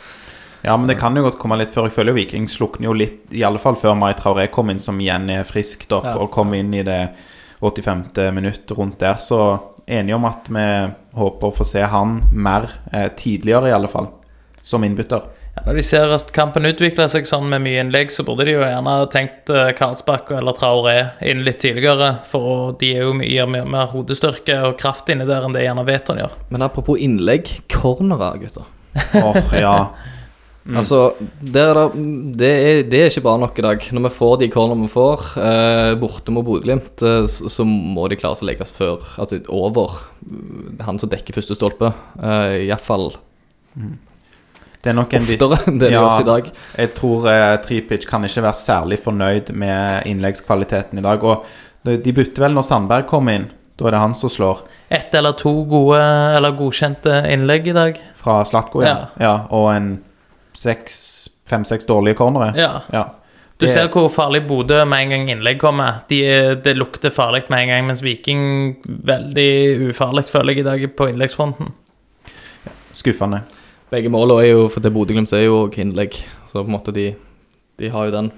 Ja, 0.63 0.77
men 0.77 0.87
det 0.91 0.99
kan 1.01 1.17
jo 1.17 1.23
godt 1.25 1.39
komme 1.41 1.57
litt 1.61 1.71
før. 1.73 1.87
Jeg 1.89 1.95
føler 1.97 2.13
jo 2.13 2.19
Viking 2.21 2.49
slukner 2.53 2.91
jo 2.91 2.95
litt, 2.97 3.23
i 3.33 3.43
alle 3.47 3.59
fall 3.63 3.79
før 3.81 3.95
Mai 3.97 4.13
Traoré 4.19 4.49
kom 4.53 4.71
inn, 4.73 4.81
som 4.83 4.99
igjen 5.01 5.31
er 5.33 5.45
frisk 5.49 5.87
opp, 5.97 6.05
Ja. 6.05 6.17
og 6.21 6.31
kom 6.35 6.53
inn 6.55 6.75
i 6.75 6.83
det 6.85 7.01
85. 7.61 8.31
minutt 8.35 8.71
rundt 8.77 8.99
der. 9.01 9.15
Så 9.21 9.59
enige 9.89 10.15
om 10.15 10.25
at 10.29 10.49
vi 10.49 10.65
håper 11.17 11.49
å 11.51 11.55
få 11.57 11.65
se 11.67 11.83
han 11.83 12.21
mer 12.33 12.69
eh, 12.93 13.09
tidligere, 13.17 13.69
i 13.69 13.73
alle 13.73 13.89
fall, 13.89 14.09
som 14.63 14.85
innbytter. 14.85 15.23
Ja, 15.57 15.65
når 15.67 15.75
de 15.81 15.83
ser 15.83 16.13
at 16.15 16.29
kampen 16.33 16.63
utvikler 16.69 17.09
seg 17.11 17.27
sånn 17.27 17.49
med 17.51 17.65
mye 17.65 17.81
innlegg, 17.83 18.13
så 18.15 18.23
burde 18.23 18.45
de 18.47 18.53
jo 18.55 18.61
gjerne 18.63 18.93
ha 19.01 19.09
tenkt 19.11 19.51
eh, 19.51 19.73
Karlsbakk 19.77 20.31
eller 20.39 20.55
Traoré 20.55 20.95
inn 21.27 21.43
litt 21.43 21.59
tidligere, 21.65 22.13
for 22.31 22.77
de 22.79 22.93
er 22.95 23.03
jo 23.09 23.17
mye 23.19 23.47
mer, 23.51 23.65
mer 23.67 23.91
hodestyrke 23.91 24.61
og 24.69 24.77
kraft 24.79 25.09
inni 25.11 25.27
der 25.27 25.43
enn 25.49 25.57
det 25.57 25.65
gjerne 25.67 25.85
Veton 25.89 26.21
gjør. 26.23 26.37
Men 26.55 26.63
apropos 26.69 27.01
innlegg, 27.03 27.51
cornerer, 27.73 28.39
gutter. 28.45 28.69
Åh, 29.25 29.55
ja. 29.59 29.75
Altså, 30.77 31.15
det 31.43 31.63
er, 31.63 31.79
det, 32.39 32.51
er, 32.51 32.83
det 32.91 32.99
er 33.01 33.09
ikke 33.11 33.23
bra 33.25 33.37
nok 33.41 33.59
i 33.59 33.65
dag. 33.65 33.87
Når 33.97 34.05
vi 34.07 34.13
får 34.19 34.37
de 34.43 34.49
cornerne 34.53 34.87
vi 34.87 34.93
får, 34.93 35.25
eh, 35.43 35.95
borte 35.99 36.31
mot 36.35 36.45
Bodø-Glimt, 36.47 37.03
eh, 37.03 37.25
så, 37.31 37.49
så 37.51 37.65
må 37.67 38.05
de 38.13 38.19
klare 38.21 38.39
seg 38.39 38.47
å 38.47 38.51
legges 38.53 38.71
før, 38.77 39.03
altså 39.19 39.41
over 39.49 39.97
eh, 40.27 40.85
han 40.87 41.01
som 41.03 41.11
dekker 41.11 41.35
første 41.41 41.57
stolpe. 41.59 41.91
Eh, 42.21 42.67
Iallfall 42.69 43.11
Det 44.81 44.93
er 44.93 44.97
nok 44.97 45.13
en 45.17 45.25
oftere 45.27 45.59
enn 45.69 45.81
det 45.81 45.91
Ja. 45.93 46.01
gjøres 46.01 46.21
i 46.23 46.29
dag. 46.29 46.51
Jeg 46.79 46.93
tror 46.97 47.27
eh, 47.29 47.57
Tripic 47.65 48.07
kan 48.09 48.25
ikke 48.25 48.45
være 48.47 48.57
særlig 48.57 48.99
fornøyd 49.03 49.51
med 49.53 50.07
innleggskvaliteten 50.09 50.99
i 51.03 51.05
dag. 51.05 51.25
Og 51.25 51.45
de 51.85 52.13
bytter 52.17 52.47
vel 52.47 52.55
når 52.57 52.65
Sandberg 52.69 53.09
kommer 53.11 53.37
inn. 53.41 53.49
Da 53.77 53.89
er 53.89 53.97
det 53.97 54.01
han 54.03 54.15
som 54.17 54.29
slår. 54.33 54.63
Ett 54.93 55.15
eller 55.17 55.33
to 55.41 55.53
gode 55.69 56.01
eller 56.37 56.53
godkjente 56.57 57.23
innlegg 57.33 57.69
i 57.73 57.77
dag. 57.77 58.01
Fra 58.21 58.41
Slatko, 58.45 58.83
ja. 58.85 59.11
ja. 59.21 59.35
Og 59.57 59.69
en 59.75 59.91
fem-seks 60.61 61.89
dårlige 61.89 62.19
cornere. 62.21 62.53
Ja. 62.59 62.73
Ja. 62.93 63.07
Du 63.61 63.67
ser 63.69 63.91
hvor 63.93 64.09
farlig 64.09 64.41
Bodø 64.49 64.79
med 64.89 65.05
en 65.05 65.11
gang 65.13 65.31
innlegg 65.35 65.59
kommer. 65.61 66.01
De, 66.09 66.21
det 66.65 66.73
lukter 66.79 67.13
farlig 67.13 67.43
med 67.53 67.67
en 67.67 67.73
gang, 67.75 67.87
mens 67.91 68.01
Viking 68.01 68.43
veldig 68.87 69.91
ufarlig, 69.91 70.25
føler 70.33 70.57
jeg, 70.57 70.63
i 70.63 70.69
dag 70.69 70.85
på 70.97 71.11
innleggsfronten. 71.11 71.75
Skuffende. 72.97 73.43
Begge 73.93 74.13
målene 74.13 74.47
er 74.47 74.55
jo 74.55 74.69
for 74.71 74.81
til 74.81 74.95
Bodø-Glimt 74.95 75.33
er 75.37 75.45
jo 75.45 75.65
også 75.67 75.83
innlegg, 75.83 76.17
så 76.49 76.63
på 76.63 76.71
en 76.71 76.77
måte 76.77 76.95
de, 76.97 77.11
de 77.81 77.91
har 77.93 78.09
jo 78.09 78.15
den 78.15 78.33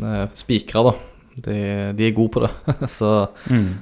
uh, 0.00 0.24
spikra, 0.38 0.86
da. 0.88 0.94
De, 1.36 1.92
de 1.92 2.06
er 2.06 2.14
gode 2.16 2.32
på 2.32 2.40
det. 2.40 2.48
så, 2.98 3.10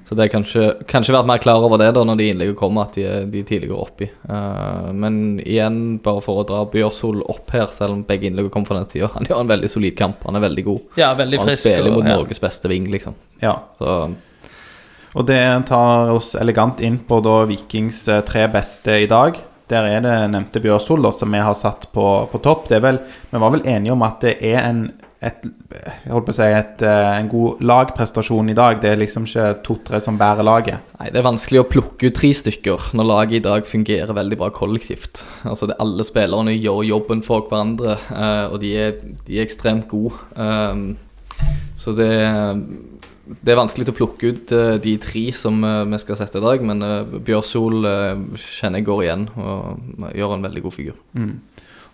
så 0.09 0.17
det 0.19 0.25
er 0.25 0.33
kanskje, 0.33 0.65
kanskje 0.91 1.15
vært 1.15 1.29
mer 1.31 1.39
klar 1.43 1.63
over 1.63 1.79
det 1.79 1.93
da 1.95 2.03
når 2.03 2.19
de 2.19 2.27
innleggene 2.33 2.59
kommer, 2.59 2.89
at 2.89 2.99
de 2.99 3.05
er 3.07 3.29
de 3.31 3.43
er 3.45 3.47
tidligere 3.47 3.79
oppi. 3.79 4.09
Uh, 4.27 4.91
men 4.91 5.39
igjen, 5.45 5.79
bare 6.03 6.23
for 6.25 6.43
å 6.43 6.47
dra 6.49 6.65
Bjørsol 6.73 7.23
opp 7.31 7.55
her, 7.55 7.69
selv 7.71 7.95
om 7.95 8.03
begge 8.09 8.27
innleggene 8.27 8.51
kommer 8.55 8.73
fra 8.73 8.81
den 8.81 8.91
tida, 8.91 9.13
han 9.15 9.29
gjør 9.31 9.45
en 9.45 9.53
veldig 9.55 9.71
solid 9.71 9.95
kamp. 9.99 10.27
Han 10.27 10.41
er 10.41 10.47
veldig 10.49 10.67
god. 10.67 10.81
Ja, 10.99 11.13
veldig 11.19 11.41
han 11.45 11.51
frisk. 11.53 11.63
spiller 11.69 11.93
og- 11.93 11.99
mot 12.01 12.11
ja. 12.11 12.19
Norges 12.19 12.43
beste 12.43 12.71
ving, 12.73 12.91
liksom. 12.91 13.15
Ja. 13.45 13.55
Så 13.79 13.97
Og 15.15 15.27
det 15.27 15.41
tar 15.71 16.11
oss 16.11 16.35
elegant 16.35 16.81
inn 16.83 16.99
på 17.07 17.21
da 17.23 17.45
Vikings 17.47 18.09
eh, 18.11 18.25
tre 18.27 18.49
beste 18.51 18.97
i 19.05 19.07
dag. 19.07 19.39
Der 19.71 19.87
er 19.87 20.01
det 20.03 20.15
nevnte 20.33 20.61
Bjørsol 20.61 21.07
da, 21.07 21.13
som 21.15 21.31
vi 21.31 21.39
har 21.39 21.55
satt 21.55 21.87
på, 21.95 22.05
på 22.33 22.41
topp. 22.43 22.67
Det 22.69 22.83
vel, 22.83 22.99
vi 23.31 23.39
var 23.39 23.55
vel 23.55 23.63
enige 23.63 23.95
om 23.95 24.03
at 24.03 24.19
det 24.27 24.35
er 24.43 24.59
en, 24.65 24.83
et, 25.25 25.45
jeg 25.73 26.13
holdt 26.13 26.27
på 26.29 26.33
å 26.35 26.37
si 26.37 26.47
et, 26.53 26.83
eh, 26.85 27.11
en 27.19 27.29
god 27.31 27.63
lagprestasjon 27.65 28.51
i 28.53 28.57
dag. 28.57 28.81
Det 28.83 28.91
er 28.93 29.01
liksom 29.01 29.27
ikke 29.29 29.47
to-tre 29.67 30.01
som 30.03 30.19
bærer 30.21 30.45
laget. 30.45 30.93
Nei, 30.99 31.11
Det 31.11 31.21
er 31.21 31.31
vanskelig 31.31 31.63
å 31.63 31.69
plukke 31.69 32.11
ut 32.11 32.15
tre 32.15 32.33
stykker 32.33 32.93
når 32.95 33.09
laget 33.09 33.37
i 33.39 33.45
dag 33.49 33.67
fungerer 33.67 34.13
veldig 34.13 34.39
bra 34.39 34.51
kollektivt. 34.51 35.25
Altså 35.45 35.67
det, 35.67 35.79
Alle 35.81 36.05
spillerne 36.05 36.55
gjør 36.57 36.85
jobben 36.85 37.23
for 37.23 37.49
hverandre, 37.49 37.99
eh, 38.11 38.53
og 38.53 38.61
de 38.61 38.77
er, 38.77 38.93
de 39.27 39.39
er 39.39 39.47
ekstremt 39.47 39.89
gode. 39.89 40.15
Um, 40.37 40.97
så 41.77 41.97
det, 41.97 42.13
det 43.41 43.53
er 43.53 43.59
vanskelig 43.59 43.89
å 43.89 43.97
plukke 43.97 44.31
ut 44.31 44.53
eh, 44.53 44.77
de 44.79 44.97
tre 44.99 45.27
som 45.33 45.59
vi 45.61 45.99
skal 45.99 46.17
sette 46.21 46.39
i 46.39 46.45
dag, 46.45 46.63
men 46.63 46.85
Bjørsol 47.25 47.83
kjenner 48.37 48.81
jeg 48.81 48.87
går 48.87 49.05
igjen 49.05 49.29
og 49.35 50.15
gjør 50.15 50.37
en 50.37 50.49
veldig 50.49 50.63
god 50.63 50.77
figur. 50.79 50.97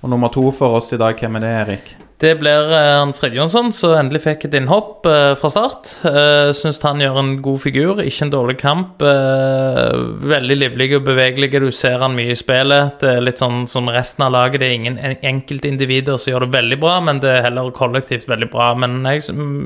Og 0.01 0.09
nummer 0.09 0.33
to 0.33 0.51
for 0.51 0.81
oss 0.81 0.93
i 0.93 1.01
dag, 1.01 1.14
hvem 1.14 1.37
er 1.37 1.45
det, 1.45 1.57
Erik? 1.64 1.99
Det 2.20 2.35
blir 2.37 2.66
eh, 2.76 2.98
han 3.00 3.14
Fridjonsson, 3.16 3.70
som 3.72 3.94
endelig 3.96 4.20
fikk 4.26 4.42
et 4.44 4.56
innhopp 4.59 5.06
eh, 5.09 5.30
fra 5.40 5.48
start. 5.52 5.92
Eh, 6.04 6.50
Syns 6.56 6.83
han 6.85 7.00
gjør 7.00 7.16
en 7.16 7.30
god 7.40 7.61
figur, 7.62 8.02
ikke 8.04 8.26
en 8.26 8.33
dårlig 8.35 8.59
kamp. 8.61 9.00
eh, 9.00 9.94
veldig 10.28 10.56
livlig 10.59 10.90
og 10.98 11.06
bevegelig, 11.06 11.48
du 11.64 11.70
ser 11.72 11.96
han 12.04 12.12
mye 12.18 12.35
i 12.35 12.37
spillet. 12.37 12.98
Det 13.00 13.14
er 13.16 13.24
litt 13.24 13.40
sånn 13.40 13.64
som 13.72 13.88
resten 13.88 14.26
av 14.26 14.35
laget, 14.37 14.61
det 14.61 14.68
er 14.68 14.76
ingen 14.76 14.98
en- 14.98 15.16
enkeltindivider 15.33 16.18
som 16.20 16.35
gjør 16.35 16.44
det 16.46 16.52
veldig 16.59 16.80
bra, 16.80 16.98
men 17.00 17.20
det 17.24 17.30
er 17.38 17.42
heller 17.48 17.70
kollektivt 17.72 18.28
veldig 18.28 18.50
bra. 18.52 18.74
Men 18.74 19.00
jeg, 19.09 19.22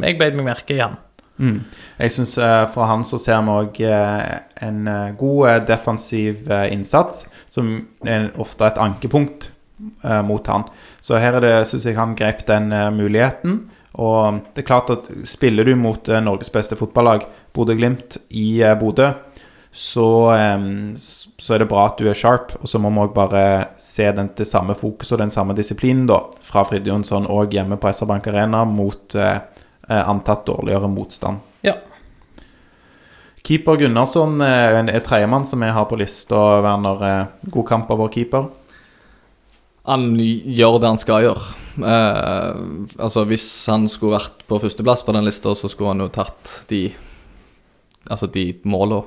jeg 0.06 0.18
beit 0.22 0.34
meg 0.38 0.46
merke 0.52 0.76
i 0.76 0.82
han. 0.84 0.94
Mm. 1.40 1.64
Jeg 1.98 2.10
syns 2.14 2.36
fra 2.70 2.86
han 2.86 3.02
så 3.02 3.18
ser 3.18 3.40
vi 3.42 3.50
òg 3.50 3.80
en 4.62 4.86
eh, 4.86 5.08
god 5.18 5.48
eh, 5.50 5.58
defensiv 5.66 6.46
eh, 6.48 6.68
innsats, 6.70 7.24
som 7.50 7.72
er 8.06 8.28
ofte 8.38 8.62
et 8.68 8.78
ankepunkt 8.78 9.48
eh, 9.48 9.50
mot 10.24 10.46
han. 10.46 10.68
Så 11.02 11.18
her 11.18 11.34
er 11.38 11.42
det, 11.42 11.54
syns 11.66 11.86
jeg 11.88 11.96
han 11.98 12.14
grep 12.18 12.44
den 12.46 12.70
eh, 12.72 12.90
muligheten. 12.94 13.58
Og 13.94 14.40
det 14.54 14.64
er 14.64 14.66
klart 14.66 14.90
at 14.90 15.06
spiller 15.28 15.66
du 15.66 15.76
mot 15.78 16.08
eh, 16.08 16.22
Norges 16.22 16.50
beste 16.54 16.78
fotballag, 16.78 17.26
Bodø-Glimt, 17.54 18.18
i 18.34 18.62
eh, 18.62 18.74
Bodø, 18.78 19.12
så, 19.70 20.08
eh, 20.34 20.64
så 20.98 21.54
er 21.54 21.62
det 21.62 21.70
bra 21.70 21.86
at 21.88 21.98
du 21.98 22.08
er 22.10 22.18
sharp. 22.18 22.56
Og 22.60 22.70
så 22.70 22.80
må 22.82 22.90
vi 22.94 23.04
òg 23.04 23.14
bare 23.14 23.44
se 23.80 24.08
den, 24.16 24.32
det 24.34 24.48
samme 24.50 24.74
fokus 24.78 25.14
og 25.14 25.22
den 25.22 25.34
samme 25.34 25.54
disiplinen 25.58 26.08
da, 26.10 26.20
fra 26.42 26.66
Fridtjonsson 26.66 27.30
og 27.30 27.54
hjemme 27.54 27.78
på 27.78 27.92
SR 27.92 28.10
Bank 28.10 28.30
Arena 28.32 28.64
mot 28.66 29.14
eh, 29.18 29.36
eh, 29.88 30.02
antatt 30.02 30.46
dårligere 30.50 30.90
motstand. 30.90 31.42
Ja. 31.66 31.78
Keeper 33.44 33.78
Gunnarsson 33.78 34.40
eh, 34.42 34.82
er 34.82 35.06
tredjemann 35.06 35.46
som 35.46 35.62
jeg 35.62 35.76
har 35.76 35.86
på 35.86 36.00
lista. 36.00 36.42
Werner, 36.64 37.06
eh, 37.06 37.50
god 37.54 37.70
kamp 37.70 37.94
av 37.94 38.02
vår 38.02 38.14
keeper. 38.18 38.50
Han 39.90 40.14
gjør 40.16 40.78
det 40.80 40.90
han 40.94 41.00
skal 41.00 41.26
gjøre. 41.26 41.48
Eh, 41.74 42.60
altså 43.02 43.24
Hvis 43.28 43.46
han 43.68 43.88
skulle 43.90 44.16
vært 44.16 44.44
på 44.48 44.60
førsteplass 44.62 45.04
på 45.04 45.14
den 45.16 45.26
lista, 45.26 45.52
så 45.58 45.68
skulle 45.70 45.94
han 45.94 46.06
jo 46.06 46.12
tatt 46.14 46.60
de 46.70 46.86
Altså 48.04 48.26
de 48.28 48.50
måla. 48.68 48.98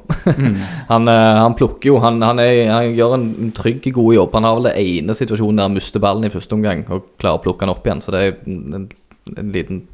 han, 0.91 1.03
eh, 1.05 1.35
han 1.37 1.53
plukker 1.53 1.91
jo 1.91 1.99
han, 2.01 2.15
han, 2.25 2.39
er, 2.41 2.63
han 2.71 2.95
gjør 2.97 3.11
en 3.13 3.51
trygg, 3.53 3.91
god 3.93 4.15
jobb. 4.15 4.31
Han 4.33 4.47
har 4.47 4.55
vel 4.57 4.69
det 4.71 4.77
ene 4.81 5.15
situasjonen 5.17 5.59
der 5.59 5.67
han 5.67 5.75
mister 5.77 6.01
ballen 6.01 6.25
i 6.25 6.31
første 6.33 6.57
omgang 6.57 6.81
og 6.89 7.11
klarer 7.21 7.37
å 7.37 7.43
plukke 7.43 7.61
den 7.61 7.73
opp 7.75 7.85
igjen. 7.85 8.01
Så 8.01 8.15
det 8.15 8.23
er 8.23 8.39
en, 8.49 8.87
en 9.37 9.51
liten 9.51 9.87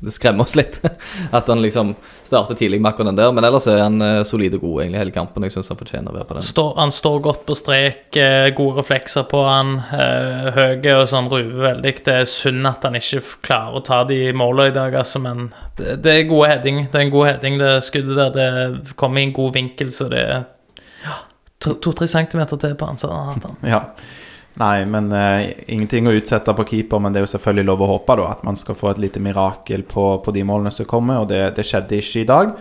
Det 0.00 0.12
skremmer 0.14 0.44
oss 0.44 0.54
litt 0.58 0.80
at 1.36 1.48
han 1.48 1.62
liksom 1.62 1.94
starter 2.24 2.54
tidlig 2.54 2.80
med 2.80 2.90
akkurat 2.90 3.10
den 3.10 3.18
der. 3.18 3.32
Men 3.32 3.44
ellers 3.44 3.66
er 3.70 3.80
han 3.82 4.02
eh, 4.02 4.22
solid 4.26 4.54
og 4.58 4.64
god 4.64 4.82
egentlig 4.82 5.00
hele 5.02 5.14
kampen. 5.14 5.46
Jeg 5.46 5.54
syns 5.56 5.70
han 5.72 5.80
fortjener 5.80 6.12
å 6.12 6.16
være 6.16 6.28
på 6.28 6.36
den. 6.36 6.46
Står, 6.46 6.70
han 6.78 6.92
står 6.94 7.18
godt 7.24 7.46
på 7.48 7.56
strek, 7.58 8.02
eh, 8.16 8.50
gode 8.58 8.82
reflekser 8.82 9.26
på 9.30 9.42
han, 9.46 9.74
eh, 9.96 10.50
høye 10.58 10.94
og 11.00 11.08
sånn 11.10 11.30
ruver 11.32 11.64
veldig. 11.72 11.94
Det 12.06 12.14
er 12.14 12.30
synd 12.30 12.68
at 12.70 12.86
han 12.86 12.98
ikke 12.98 13.24
klarer 13.48 13.80
å 13.80 13.84
ta 13.86 14.02
de 14.08 14.20
målene 14.36 14.72
i 14.72 14.76
dag, 14.76 15.00
altså, 15.02 15.22
men 15.24 15.48
det, 15.80 15.98
det 16.04 16.14
er 16.14 16.30
gode 16.30 16.52
heading. 16.52 16.84
Det 16.86 17.00
er 17.00 17.08
en 17.08 17.16
god 17.16 17.30
heading, 17.32 17.58
det 17.62 17.72
skuddet 17.86 18.20
der. 18.20 18.38
Det 18.38 18.96
kommer 18.98 19.22
i 19.22 19.28
en 19.28 19.36
god 19.36 19.58
vinkel, 19.58 19.92
så 19.94 20.08
det 20.12 20.22
er 20.22 20.46
ja, 21.04 21.20
to-tre 21.64 22.06
centimeter 22.10 22.60
til 22.60 22.78
på 22.78 22.88
han, 22.88 23.00
så 23.00 23.10
hadde 23.12 23.50
han. 23.50 23.60
Ja. 23.66 23.82
Nei, 24.58 24.82
men 24.90 25.12
uh, 25.14 25.44
ingenting 25.70 26.08
å 26.10 26.16
utsette 26.18 26.54
på 26.58 26.66
keeper, 26.66 26.98
men 26.98 27.14
det 27.14 27.20
er 27.20 27.28
jo 27.28 27.34
selvfølgelig 27.36 27.68
lov 27.68 27.84
å 27.84 27.92
håpe 27.92 28.16
da, 28.18 28.26
at 28.32 28.42
man 28.46 28.58
skal 28.58 28.74
få 28.78 28.90
et 28.90 29.00
lite 29.04 29.22
mirakel 29.22 29.84
på, 29.86 30.10
på 30.24 30.34
de 30.34 30.42
målene 30.46 30.72
som 30.74 30.88
kommer, 30.90 31.22
og 31.22 31.30
det, 31.30 31.44
det 31.54 31.66
skjedde 31.68 32.00
ikke 32.00 32.24
i 32.24 32.28
dag. 32.28 32.54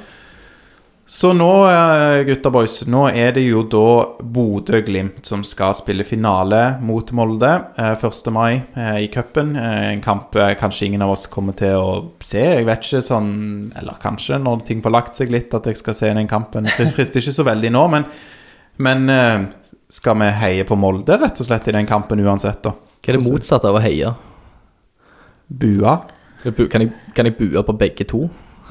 Så 1.09 1.29
nå, 1.31 1.51
eh, 1.71 2.21
gutta 2.27 2.49
boys, 2.51 2.81
nå 2.83 3.05
er 3.07 3.31
det 3.37 3.45
jo 3.45 3.61
da 3.71 4.17
Bodø-Glimt 4.19 5.23
som 5.29 5.45
skal 5.47 5.71
spille 5.77 6.03
finale 6.03 6.59
mot 6.83 7.13
Molde 7.15 7.51
eh, 7.79 7.93
1. 7.95 8.27
mai 8.35 8.57
eh, 8.75 8.97
i 9.05 9.07
cupen. 9.07 9.53
En 9.55 10.03
kamp 10.03 10.35
kanskje 10.59 10.89
ingen 10.89 11.05
av 11.05 11.13
oss 11.13 11.23
kommer 11.31 11.55
til 11.55 11.79
å 11.79 11.93
se. 12.19 12.43
Jeg 12.43 12.67
vet 12.67 12.83
ikke 12.83 13.05
sånn 13.05 13.31
Eller 13.79 13.95
kanskje 14.03 14.41
når 14.43 14.65
ting 14.67 14.83
får 14.83 14.95
lagt 14.97 15.15
seg 15.15 15.31
litt, 15.31 15.55
at 15.55 15.71
jeg 15.71 15.79
skal 15.79 15.95
se 15.95 16.11
den 16.11 16.27
kampen. 16.27 16.67
Det 16.67 16.89
frister 16.97 17.23
ikke 17.23 17.37
så 17.39 17.47
veldig 17.47 17.71
nå, 17.71 17.85
men, 17.95 18.09
men 18.83 19.07
skal 19.89 20.17
vi 20.19 20.27
heie 20.41 20.65
på 20.67 20.75
Molde, 20.79 21.15
rett 21.19 21.39
og 21.39 21.47
slett, 21.47 21.67
i 21.69 21.75
den 21.75 21.87
kampen 21.87 22.19
uansett, 22.19 22.59
da? 22.65 22.73
Hva 22.75 23.13
er 23.13 23.19
det 23.19 23.29
motsatte 23.29 23.69
av 23.69 23.77
å 23.79 23.83
heie? 23.83 24.11
Bua? 25.47 26.01
Kan 26.43 26.83
jeg, 26.83 26.91
kan 27.15 27.27
jeg 27.27 27.37
bue 27.37 27.63
på 27.63 27.75
begge 27.77 28.07
to? 28.07 28.25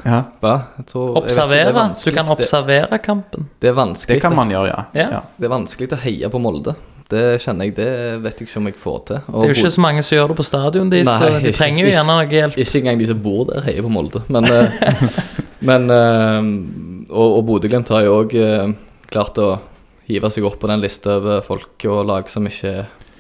Ja, 0.04 0.26
tror- 0.40 1.16
ikke, 1.16 1.16
er 1.16 1.22
Observere. 1.22 1.86
Du 2.04 2.10
kan 2.12 2.28
observere 2.28 2.98
kampen. 3.00 3.48
Det, 3.60 3.70
er 3.70 3.72
vanskelig. 3.78 4.16
det 4.16 4.22
kan 4.22 4.36
man 4.36 4.50
gjøre, 4.52 4.66
ja. 4.68 4.84
Ja. 4.92 5.08
ja. 5.16 5.22
Det 5.38 5.48
er 5.48 5.54
vanskelig 5.54 5.88
å 5.96 6.00
heie 6.02 6.28
på 6.28 6.40
Molde. 6.42 6.76
Det 7.08 7.22
kjenner 7.40 7.68
jeg, 7.68 7.76
det 7.76 7.88
vet 8.24 8.40
jeg 8.40 8.48
ikke 8.48 8.58
om 8.60 8.68
jeg 8.68 8.76
får 8.82 8.98
til. 9.06 9.20
Og 9.30 9.40
Det 9.40 9.48
er 9.48 9.52
jo 9.52 9.58
ikke 9.60 9.70
så 9.76 9.84
mange 9.84 10.02
som 10.02 10.16
gjør 10.16 10.32
det 10.32 10.36
på 10.36 10.46
stadion, 10.46 10.90
de, 10.90 11.04
så 11.06 11.30
Nei, 11.30 11.40
de 11.44 11.52
trenger 11.54 11.86
jo 11.86 11.92
gjerne 11.94 12.16
noe 12.18 12.26
hjelp. 12.26 12.58
Ikke 12.58 12.80
engang 12.82 12.98
de 13.00 13.06
som 13.08 13.22
bor 13.22 13.46
der, 13.48 13.62
heier 13.64 13.86
på 13.86 13.92
Molde. 13.94 14.22
Men, 14.28 14.48
eh, 14.50 15.06
men 15.70 15.88
eh, 15.96 16.50
Og, 17.06 17.38
og 17.38 17.42
Bodø-Glimt 17.46 17.88
har 17.94 18.02
jo 18.04 18.18
òg 18.18 18.36
klart 19.06 19.38
å 19.38 19.52
hive 20.06 20.30
seg 20.30 20.46
opp 20.46 20.60
på 20.62 20.70
den 20.70 20.82
lista 20.82 21.16
over 21.18 21.42
folk 21.46 21.86
og 21.90 22.06
lag 22.08 22.30
som 22.30 22.46
ikke 22.48 22.74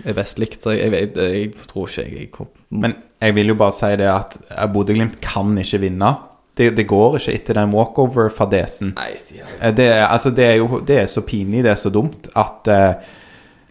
er 0.06 0.16
best 0.16 0.38
likt. 0.42 0.66
Jeg, 0.70 0.92
jeg, 0.92 1.10
jeg, 1.16 1.66
tror 1.70 1.90
ikke 1.90 2.04
jeg, 2.04 2.30
jeg 2.30 2.48
Men 2.70 2.96
jeg 3.20 3.36
vil 3.36 3.52
jo 3.52 3.58
bare 3.58 3.74
si 3.74 3.92
det 3.98 4.08
at 4.12 4.38
Bodø-Glimt 4.72 5.18
kan 5.24 5.56
ikke 5.58 5.82
vinne. 5.86 6.12
Det, 6.56 6.70
det 6.76 6.86
går 6.88 7.18
ikke 7.18 7.34
etter 7.36 7.58
den 7.58 7.74
walkover-fadesen. 7.74 8.94
Eh, 8.96 9.74
Det, 9.76 9.90
altså, 10.06 10.30
det 10.30 10.44
er 10.44 10.56
jo 10.62 10.80
det 10.80 11.02
er 11.02 11.06
så 11.10 11.20
pinlig, 11.20 11.64
det 11.64 11.74
er 11.74 11.80
så 11.80 11.92
dumt, 11.92 12.30
at 12.36 12.70
uh, 12.72 13.12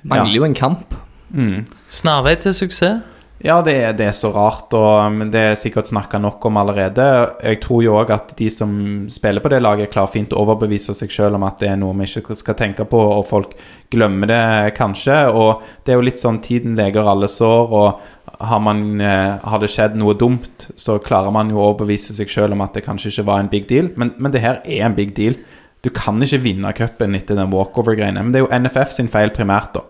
mangler 0.03 0.35
jo 0.35 0.45
en 0.45 0.57
kamp. 0.57 0.93
Mm. 1.29 1.65
Snarvei 1.89 2.35
til 2.35 2.53
suksess. 2.53 3.01
Ja, 3.45 3.59
det 3.61 3.73
er, 3.77 3.91
det 3.93 4.07
er 4.09 4.13
så 4.17 4.31
rart, 4.33 4.73
og 4.73 5.19
det 5.29 5.41
er 5.51 5.57
sikkert 5.59 5.85
snakka 5.85 6.17
nok 6.17 6.47
om 6.49 6.55
allerede. 6.57 7.03
Jeg 7.45 7.59
tror 7.61 7.83
jo 7.85 7.93
òg 7.99 8.13
at 8.15 8.31
de 8.39 8.47
som 8.49 8.71
spiller 9.13 9.43
på 9.43 9.51
det 9.53 9.59
laget, 9.61 9.91
klarer 9.93 10.09
fint 10.15 10.33
å 10.33 10.39
overbevise 10.41 10.95
seg 10.97 11.13
sjøl 11.13 11.37
om 11.37 11.45
at 11.45 11.61
det 11.61 11.69
er 11.69 11.77
noe 11.77 11.93
vi 11.99 12.07
ikke 12.09 12.33
skal 12.39 12.57
tenke 12.57 12.87
på, 12.89 12.97
og 12.97 13.27
folk 13.29 13.53
glemmer 13.93 14.31
det 14.31 14.73
kanskje. 14.79 15.19
Og 15.29 15.61
det 15.85 15.93
er 15.93 16.01
jo 16.01 16.07
litt 16.07 16.23
sånn 16.23 16.41
tiden 16.41 16.73
leger 16.79 17.05
alle 17.05 17.29
sår, 17.29 17.77
og 17.77 18.41
har, 18.49 18.65
man, 18.65 18.83
eh, 18.97 19.37
har 19.37 19.61
det 19.61 19.69
skjedd 19.75 20.01
noe 20.01 20.17
dumt, 20.17 20.71
så 20.73 20.97
klarer 20.97 21.29
man 21.35 21.53
jo 21.53 21.61
å 21.61 21.69
overbevise 21.69 22.17
seg 22.17 22.31
sjøl 22.33 22.57
om 22.57 22.65
at 22.65 22.73
det 22.73 22.87
kanskje 22.87 23.13
ikke 23.13 23.29
var 23.29 23.45
en 23.45 23.53
big 23.53 23.69
deal. 23.69 23.93
Men, 23.93 24.15
men 24.17 24.33
det 24.33 24.41
her 24.41 24.63
er 24.65 24.87
en 24.89 24.97
big 24.97 25.13
deal. 25.13 25.37
Du 25.85 25.93
kan 25.93 26.17
ikke 26.17 26.41
vinne 26.41 26.73
cupen 26.73 27.13
etter 27.13 27.37
den 27.37 27.53
walkover-greiene. 27.53 28.25
Men 28.25 28.33
det 28.33 28.41
er 28.41 28.47
jo 28.47 28.63
NFF 28.65 28.97
sin 28.97 29.13
feil 29.13 29.29
primært, 29.37 29.77
da. 29.77 29.85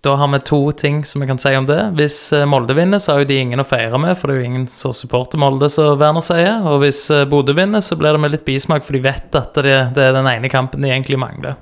Da 0.00 0.14
har 0.14 0.28
vi 0.30 0.38
to 0.46 0.72
ting 0.72 1.04
som 1.04 1.20
vi 1.20 1.26
kan 1.26 1.38
si 1.42 1.50
om 1.58 1.66
det. 1.66 1.78
Hvis 1.98 2.32
eh, 2.32 2.44
Molde 2.46 2.74
vinner, 2.78 3.00
så 3.02 3.12
har 3.16 3.24
jo 3.24 3.26
de 3.32 3.38
ingen 3.42 3.58
å 3.58 3.66
feire 3.66 3.98
med, 3.98 4.14
for 4.18 4.30
det 4.30 4.36
er 4.36 4.44
jo 4.44 4.50
ingen 4.52 4.66
som 4.70 4.92
supporter 4.94 5.40
Molde, 5.42 5.66
som 5.74 5.96
Werner 5.98 6.22
sier. 6.22 6.60
Og 6.70 6.84
hvis 6.84 7.00
eh, 7.10 7.24
Bodø 7.26 7.56
vinner, 7.58 7.82
så 7.82 7.98
blir 7.98 8.14
det 8.14 8.22
med 8.22 8.30
litt 8.36 8.44
bismak, 8.46 8.86
for 8.86 8.94
de 8.94 9.02
vet 9.08 9.34
at 9.40 9.58
det, 9.58 9.74
det 9.96 10.04
er 10.04 10.14
den 10.14 10.30
ene 10.30 10.50
kampen 10.52 10.86
de 10.86 10.92
egentlig 10.92 11.18
mangler. 11.18 11.58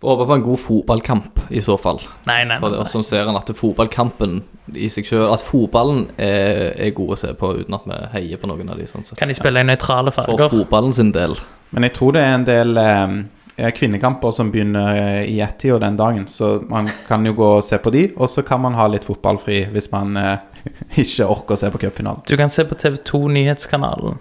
Får 0.00 0.14
håpe 0.14 0.26
på 0.30 0.34
en 0.38 0.42
god 0.46 0.60
fotballkamp, 0.62 1.40
i 1.50 1.60
så 1.60 1.76
fall. 1.76 2.00
Nei, 2.28 2.40
nei, 2.46 2.56
For 2.62 2.70
nei. 2.70 2.76
det, 2.78 2.82
nei. 2.86 2.90
Sånn 2.94 3.04
ser 3.04 3.28
en 3.28 3.36
at 3.36 3.52
fotballkampen 3.58 4.36
i 4.78 4.88
seg 4.92 5.08
selv 5.08 5.32
At 5.32 5.42
fotballen 5.42 6.04
er, 6.20 6.68
er 6.76 6.92
god 6.96 7.16
å 7.16 7.18
se 7.18 7.32
på 7.36 7.50
uten 7.58 7.74
at 7.76 7.88
vi 7.88 7.98
heier 8.14 8.40
på 8.40 8.48
noen 8.48 8.70
av 8.70 8.78
de. 8.78 8.86
Sånn 8.88 9.04
sett. 9.04 9.18
Kan 9.20 9.28
de 9.28 9.36
spille 9.36 9.60
i 9.60 9.66
nøytrale 9.66 10.14
farger? 10.14 10.46
For 10.46 10.62
fotballen 10.62 10.94
sin 10.96 11.10
del. 11.12 11.34
Men 11.74 11.84
jeg 11.88 11.98
tror 11.98 12.14
det 12.16 12.22
er 12.24 12.36
en 12.36 12.46
del 12.48 12.78
eh, 12.80 13.18
kvinnekamper 13.58 14.30
som 14.30 14.50
begynner 14.54 14.96
eh, 14.96 15.22
i 15.24 15.40
ett-tida 15.40 15.78
den 15.78 15.96
dagen, 15.96 16.26
så 16.26 16.62
man 16.68 16.90
kan 17.08 17.26
jo 17.26 17.32
gå 17.32 17.48
og 17.56 17.64
se 17.64 17.78
på 17.82 17.90
de, 17.90 18.04
og 18.16 18.30
så 18.30 18.42
kan 18.46 18.62
man 18.62 18.76
ha 18.78 18.86
litt 18.90 19.08
fotballfri 19.08 19.64
hvis 19.74 19.90
man 19.92 20.16
eh, 20.16 20.36
ikke 21.02 21.26
orker 21.26 21.56
å 21.56 21.60
se 21.62 21.70
på 21.74 21.80
cupfinalen. 21.82 22.22
Du 22.28 22.36
kan 22.38 22.52
se 22.52 22.64
på 22.68 22.78
TV2 22.78 23.24
Nyhetskanalen 23.34 24.20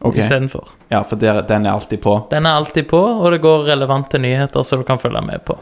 okay. 0.00 0.20
istedenfor. 0.20 0.74
Ja, 0.88 1.04
for 1.06 1.20
der, 1.20 1.42
den 1.46 1.66
er 1.66 1.76
alltid 1.76 2.02
på. 2.02 2.16
Den 2.30 2.46
er 2.46 2.58
alltid 2.58 2.88
på, 2.90 2.98
og 2.98 3.30
det 3.32 3.38
går 3.44 3.70
relevante 3.70 4.18
nyheter 4.18 4.66
så 4.66 4.80
du 4.80 4.84
kan 4.88 4.98
følge 4.98 5.22
med 5.22 5.44
på. 5.46 5.58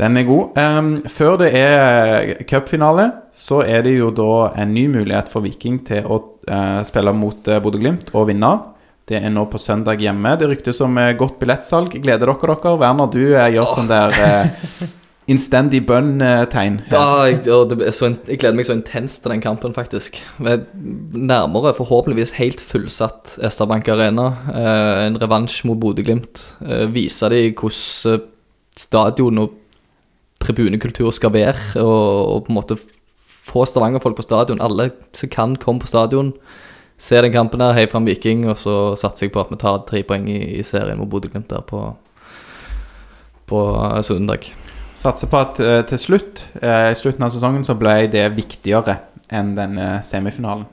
Den 0.00 0.16
er 0.16 0.24
god. 0.24 0.56
Um, 0.56 0.92
før 1.12 1.36
det 1.42 1.50
er 1.58 2.30
cupfinale, 2.48 3.10
så 3.36 3.60
er 3.66 3.82
det 3.84 3.98
jo 3.98 4.08
da 4.14 4.52
en 4.62 4.72
ny 4.72 4.86
mulighet 4.88 5.28
for 5.28 5.44
Viking 5.44 5.82
til 5.84 6.06
å 6.08 6.22
uh, 6.48 6.80
spille 6.88 7.12
mot 7.12 7.50
uh, 7.50 7.58
Bodø-Glimt 7.60 8.14
og 8.14 8.30
vinne. 8.30 8.54
Det 9.10 9.18
er 9.18 9.32
nå 9.34 9.42
på 9.50 9.58
søndag 9.58 9.98
hjemme. 9.98 10.36
Det 10.38 10.46
ryktes 10.46 10.78
om 10.86 10.94
eh, 11.02 11.16
godt 11.18 11.40
billettsalg. 11.40 11.96
Gleder 11.98 12.30
dere 12.30 12.54
dere? 12.54 12.74
Werner, 12.78 13.08
du 13.10 13.18
gjør 13.18 13.54
gjør 13.56 13.72
sånn 13.72 13.90
der 13.90 14.14
eh, 14.14 14.68
innstendig 15.32 15.80
bønn-tegn. 15.88 16.76
Ja, 16.92 17.26
jeg, 17.26 17.42
så, 17.94 18.12
jeg 18.28 18.38
gleder 18.38 18.56
meg 18.58 18.68
så 18.68 18.76
intenst 18.76 19.22
til 19.24 19.34
den 19.34 19.42
kampen, 19.42 19.74
faktisk. 19.74 20.20
Nærmere, 20.38 21.74
forhåpentligvis 21.78 22.36
helt 22.38 22.62
fullsatt 22.62 23.36
SR-Bank 23.50 23.90
Arena. 23.90 24.28
Eh, 24.54 25.02
en 25.08 25.18
revansj 25.18 25.64
mot 25.66 25.80
Bodø-Glimt. 25.82 26.44
Eh, 26.62 26.86
vise 26.94 27.30
dem 27.34 27.50
hvordan 27.58 28.14
eh, 28.14 28.24
stadion 28.78 29.42
og 29.42 29.58
tribunekultur 30.40 31.10
skal 31.12 31.34
være, 31.34 31.82
og, 31.82 32.06
og 32.30 32.46
på 32.46 32.54
en 32.54 32.60
måte 32.62 32.78
få 33.50 33.66
Stavanger-folk 33.66 34.22
på 34.22 34.24
stadion. 34.24 34.62
Alle 34.62 34.92
som 35.18 35.34
kan, 35.34 35.58
komme 35.58 35.82
på 35.82 35.90
stadion. 35.90 36.32
Se 37.00 37.16
den 37.24 37.32
kampen 37.32 37.62
her, 37.64 37.72
hei 37.72 37.86
fram 37.88 38.04
Viking, 38.04 38.42
og 38.52 38.58
så 38.60 38.92
satser 39.00 39.24
jeg 39.26 39.32
på 39.32 39.40
at 39.40 39.48
vi 39.48 39.56
tar 39.60 39.78
tre 39.88 40.02
poeng 40.04 40.26
i, 40.28 40.40
i 40.60 40.64
serien 40.66 40.98
mot 41.00 41.08
Bodø-Glimt 41.08 41.48
der 41.48 41.62
på, 41.64 41.78
på 43.48 43.60
eh, 43.72 44.00
søndag. 44.04 44.50
Satser 45.00 45.30
på 45.32 45.38
at 45.40 45.60
uh, 45.64 45.78
til 45.88 46.00
slutt, 46.02 46.42
uh, 46.60 46.90
i 46.90 46.98
slutten 46.98 47.24
av 47.24 47.32
sesongen, 47.32 47.64
så 47.64 47.72
ble 47.78 47.94
det 48.12 48.26
viktigere 48.36 48.98
enn 49.32 49.54
den 49.56 49.78
semifinalen. 50.04 50.66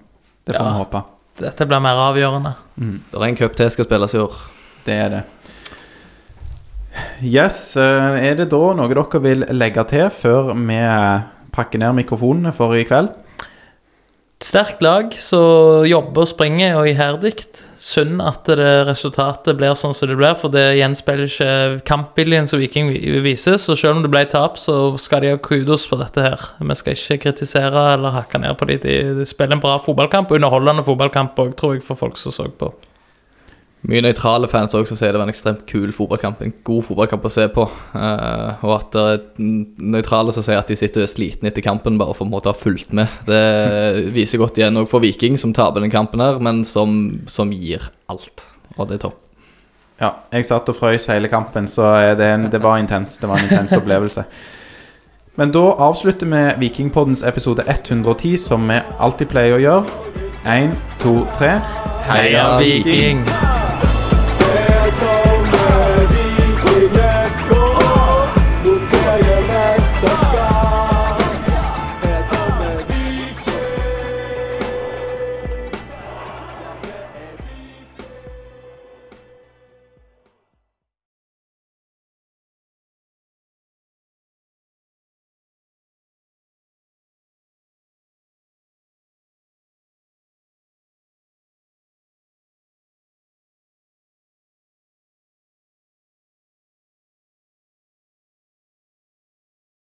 Det 0.43 0.57
får 0.57 0.67
Ja. 0.67 0.73
håpe. 0.81 1.01
Dette 1.37 1.67
blir 1.69 1.79
mer 1.85 1.99
avgjørende. 2.01 2.51
Det 2.75 3.21
er 3.21 3.25
en 3.27 3.37
cup 3.37 3.55
til 3.55 3.69
skal 3.71 3.85
spilles 3.85 4.15
i 4.17 4.19
år. 4.19 4.37
Det 4.83 4.95
er 4.97 5.09
det. 5.13 5.23
Yes, 7.21 7.77
er 7.77 8.35
det 8.39 8.49
da 8.49 8.61
noe 8.73 8.89
dere 8.89 9.21
vil 9.21 9.45
legge 9.53 9.83
til 9.91 10.09
før 10.09 10.51
vi 10.57 10.79
pakker 11.53 11.83
ned 11.83 11.93
mikrofonene 12.01 12.51
for 12.57 12.73
i 12.73 12.83
kveld? 12.89 13.13
Sterkt 14.37 14.83
lag 14.85 15.15
som 15.17 15.81
jobber 15.89 16.27
springer 16.29 16.75
og 16.77 16.85
iherdig. 16.91 17.31
Synd 17.81 18.19
at 18.21 18.45
det 18.45 18.67
resultatet 18.85 19.57
blir 19.57 19.73
sånn 19.77 19.95
som 19.97 20.11
det 20.11 20.17
blir, 20.19 20.35
for 20.37 20.53
det 20.53 20.75
gjenspeiler 20.77 21.25
ikke 21.25 21.81
kampviljen 21.89 22.45
som 22.49 22.61
Viking 22.61 22.91
vi- 22.93 23.19
viser. 23.25 23.57
Så 23.57 23.73
selv 23.75 23.95
om 23.95 24.03
det 24.03 24.11
ble 24.13 24.25
tap, 24.29 24.57
så 24.61 24.93
skal 25.01 25.21
de 25.21 25.31
ha 25.33 25.37
kudos 25.37 25.87
for 25.87 25.97
dette 25.97 26.21
her. 26.21 26.37
Vi 26.61 26.75
skal 26.75 26.93
ikke 26.93 27.17
kritisere 27.25 27.93
eller 27.93 28.13
hakke 28.13 28.37
ned 28.39 28.57
på 28.59 28.67
dem. 28.67 28.79
De, 28.79 29.15
de 29.19 29.25
spiller 29.25 29.53
en 29.57 29.63
bra 29.63 29.79
fotballkamp, 29.79 30.29
underholdende 30.29 30.85
fotballkamp 30.85 31.35
òg, 31.35 31.55
tror 31.57 31.73
jeg, 31.73 31.83
for 31.83 31.95
folk 31.95 32.17
som 32.17 32.31
så 32.31 32.45
på. 32.51 32.73
Mye 33.87 34.03
nøytrale 34.03 34.49
fans 34.51 34.73
også 34.75 34.91
som 34.91 34.99
sier 34.99 35.13
det 35.15 35.19
var 35.21 35.29
en 35.29 35.31
ekstremt 35.31 35.61
kul 35.69 35.93
fotballkamp. 35.95 36.41
En 36.43 36.53
god 36.67 36.83
fotballkamp 36.89 37.23
å 37.23 37.31
se 37.31 37.45
på. 37.55 37.63
Uh, 37.93 38.65
og 38.67 38.73
at 38.75 38.89
det 38.91 39.03
er 39.13 39.21
nøytrale 39.95 40.35
som 40.35 40.43
sier 40.43 40.59
at 40.59 40.67
de 40.67 40.75
sitter 40.75 41.05
er 41.05 41.11
slitne 41.11 41.47
etter 41.53 41.63
kampen 41.63 41.99
bare 41.99 42.15
for 42.17 42.27
å 42.27 42.41
ha 42.49 42.55
fulgt 42.57 42.91
med. 42.97 43.13
Det 43.29 44.11
viser 44.15 44.41
godt 44.41 44.59
igjen 44.59 44.81
òg 44.81 44.89
for 44.91 45.03
Viking, 45.03 45.39
som 45.39 45.55
taper 45.55 45.85
den 45.85 45.93
kampen 45.93 46.23
her, 46.23 46.41
men 46.43 46.65
som, 46.67 46.97
som 47.31 47.53
gir 47.55 47.87
alt. 48.11 48.49
Og 48.75 48.89
det 48.89 48.99
er 48.99 49.05
topp. 49.07 49.23
Ja, 49.97 50.11
jeg 50.35 50.45
satt 50.45 50.67
og 50.69 50.75
frøys 50.77 51.07
hele 51.09 51.31
kampen, 51.31 51.65
så 51.71 51.87
det, 52.19 52.27
en, 52.27 52.49
det 52.51 52.59
var 52.61 52.77
intens. 52.81 53.17
Det 53.17 53.29
var 53.31 53.39
en 53.39 53.47
intens 53.47 53.73
opplevelse. 53.79 54.27
Men 55.39 55.53
da 55.53 55.63
avslutter 55.87 56.27
vi 56.27 56.43
Vikingpoddens 56.65 57.23
episode 57.23 57.63
110, 57.63 58.35
som 58.41 58.67
vi 58.67 58.81
alltid 58.99 59.31
pleier 59.31 59.55
å 59.55 59.63
gjøre. 59.63 60.25
Én, 60.47 60.75
to, 60.99 61.21
tre. 61.37 61.55
Heia 62.09 62.57
Viking! 62.59 63.23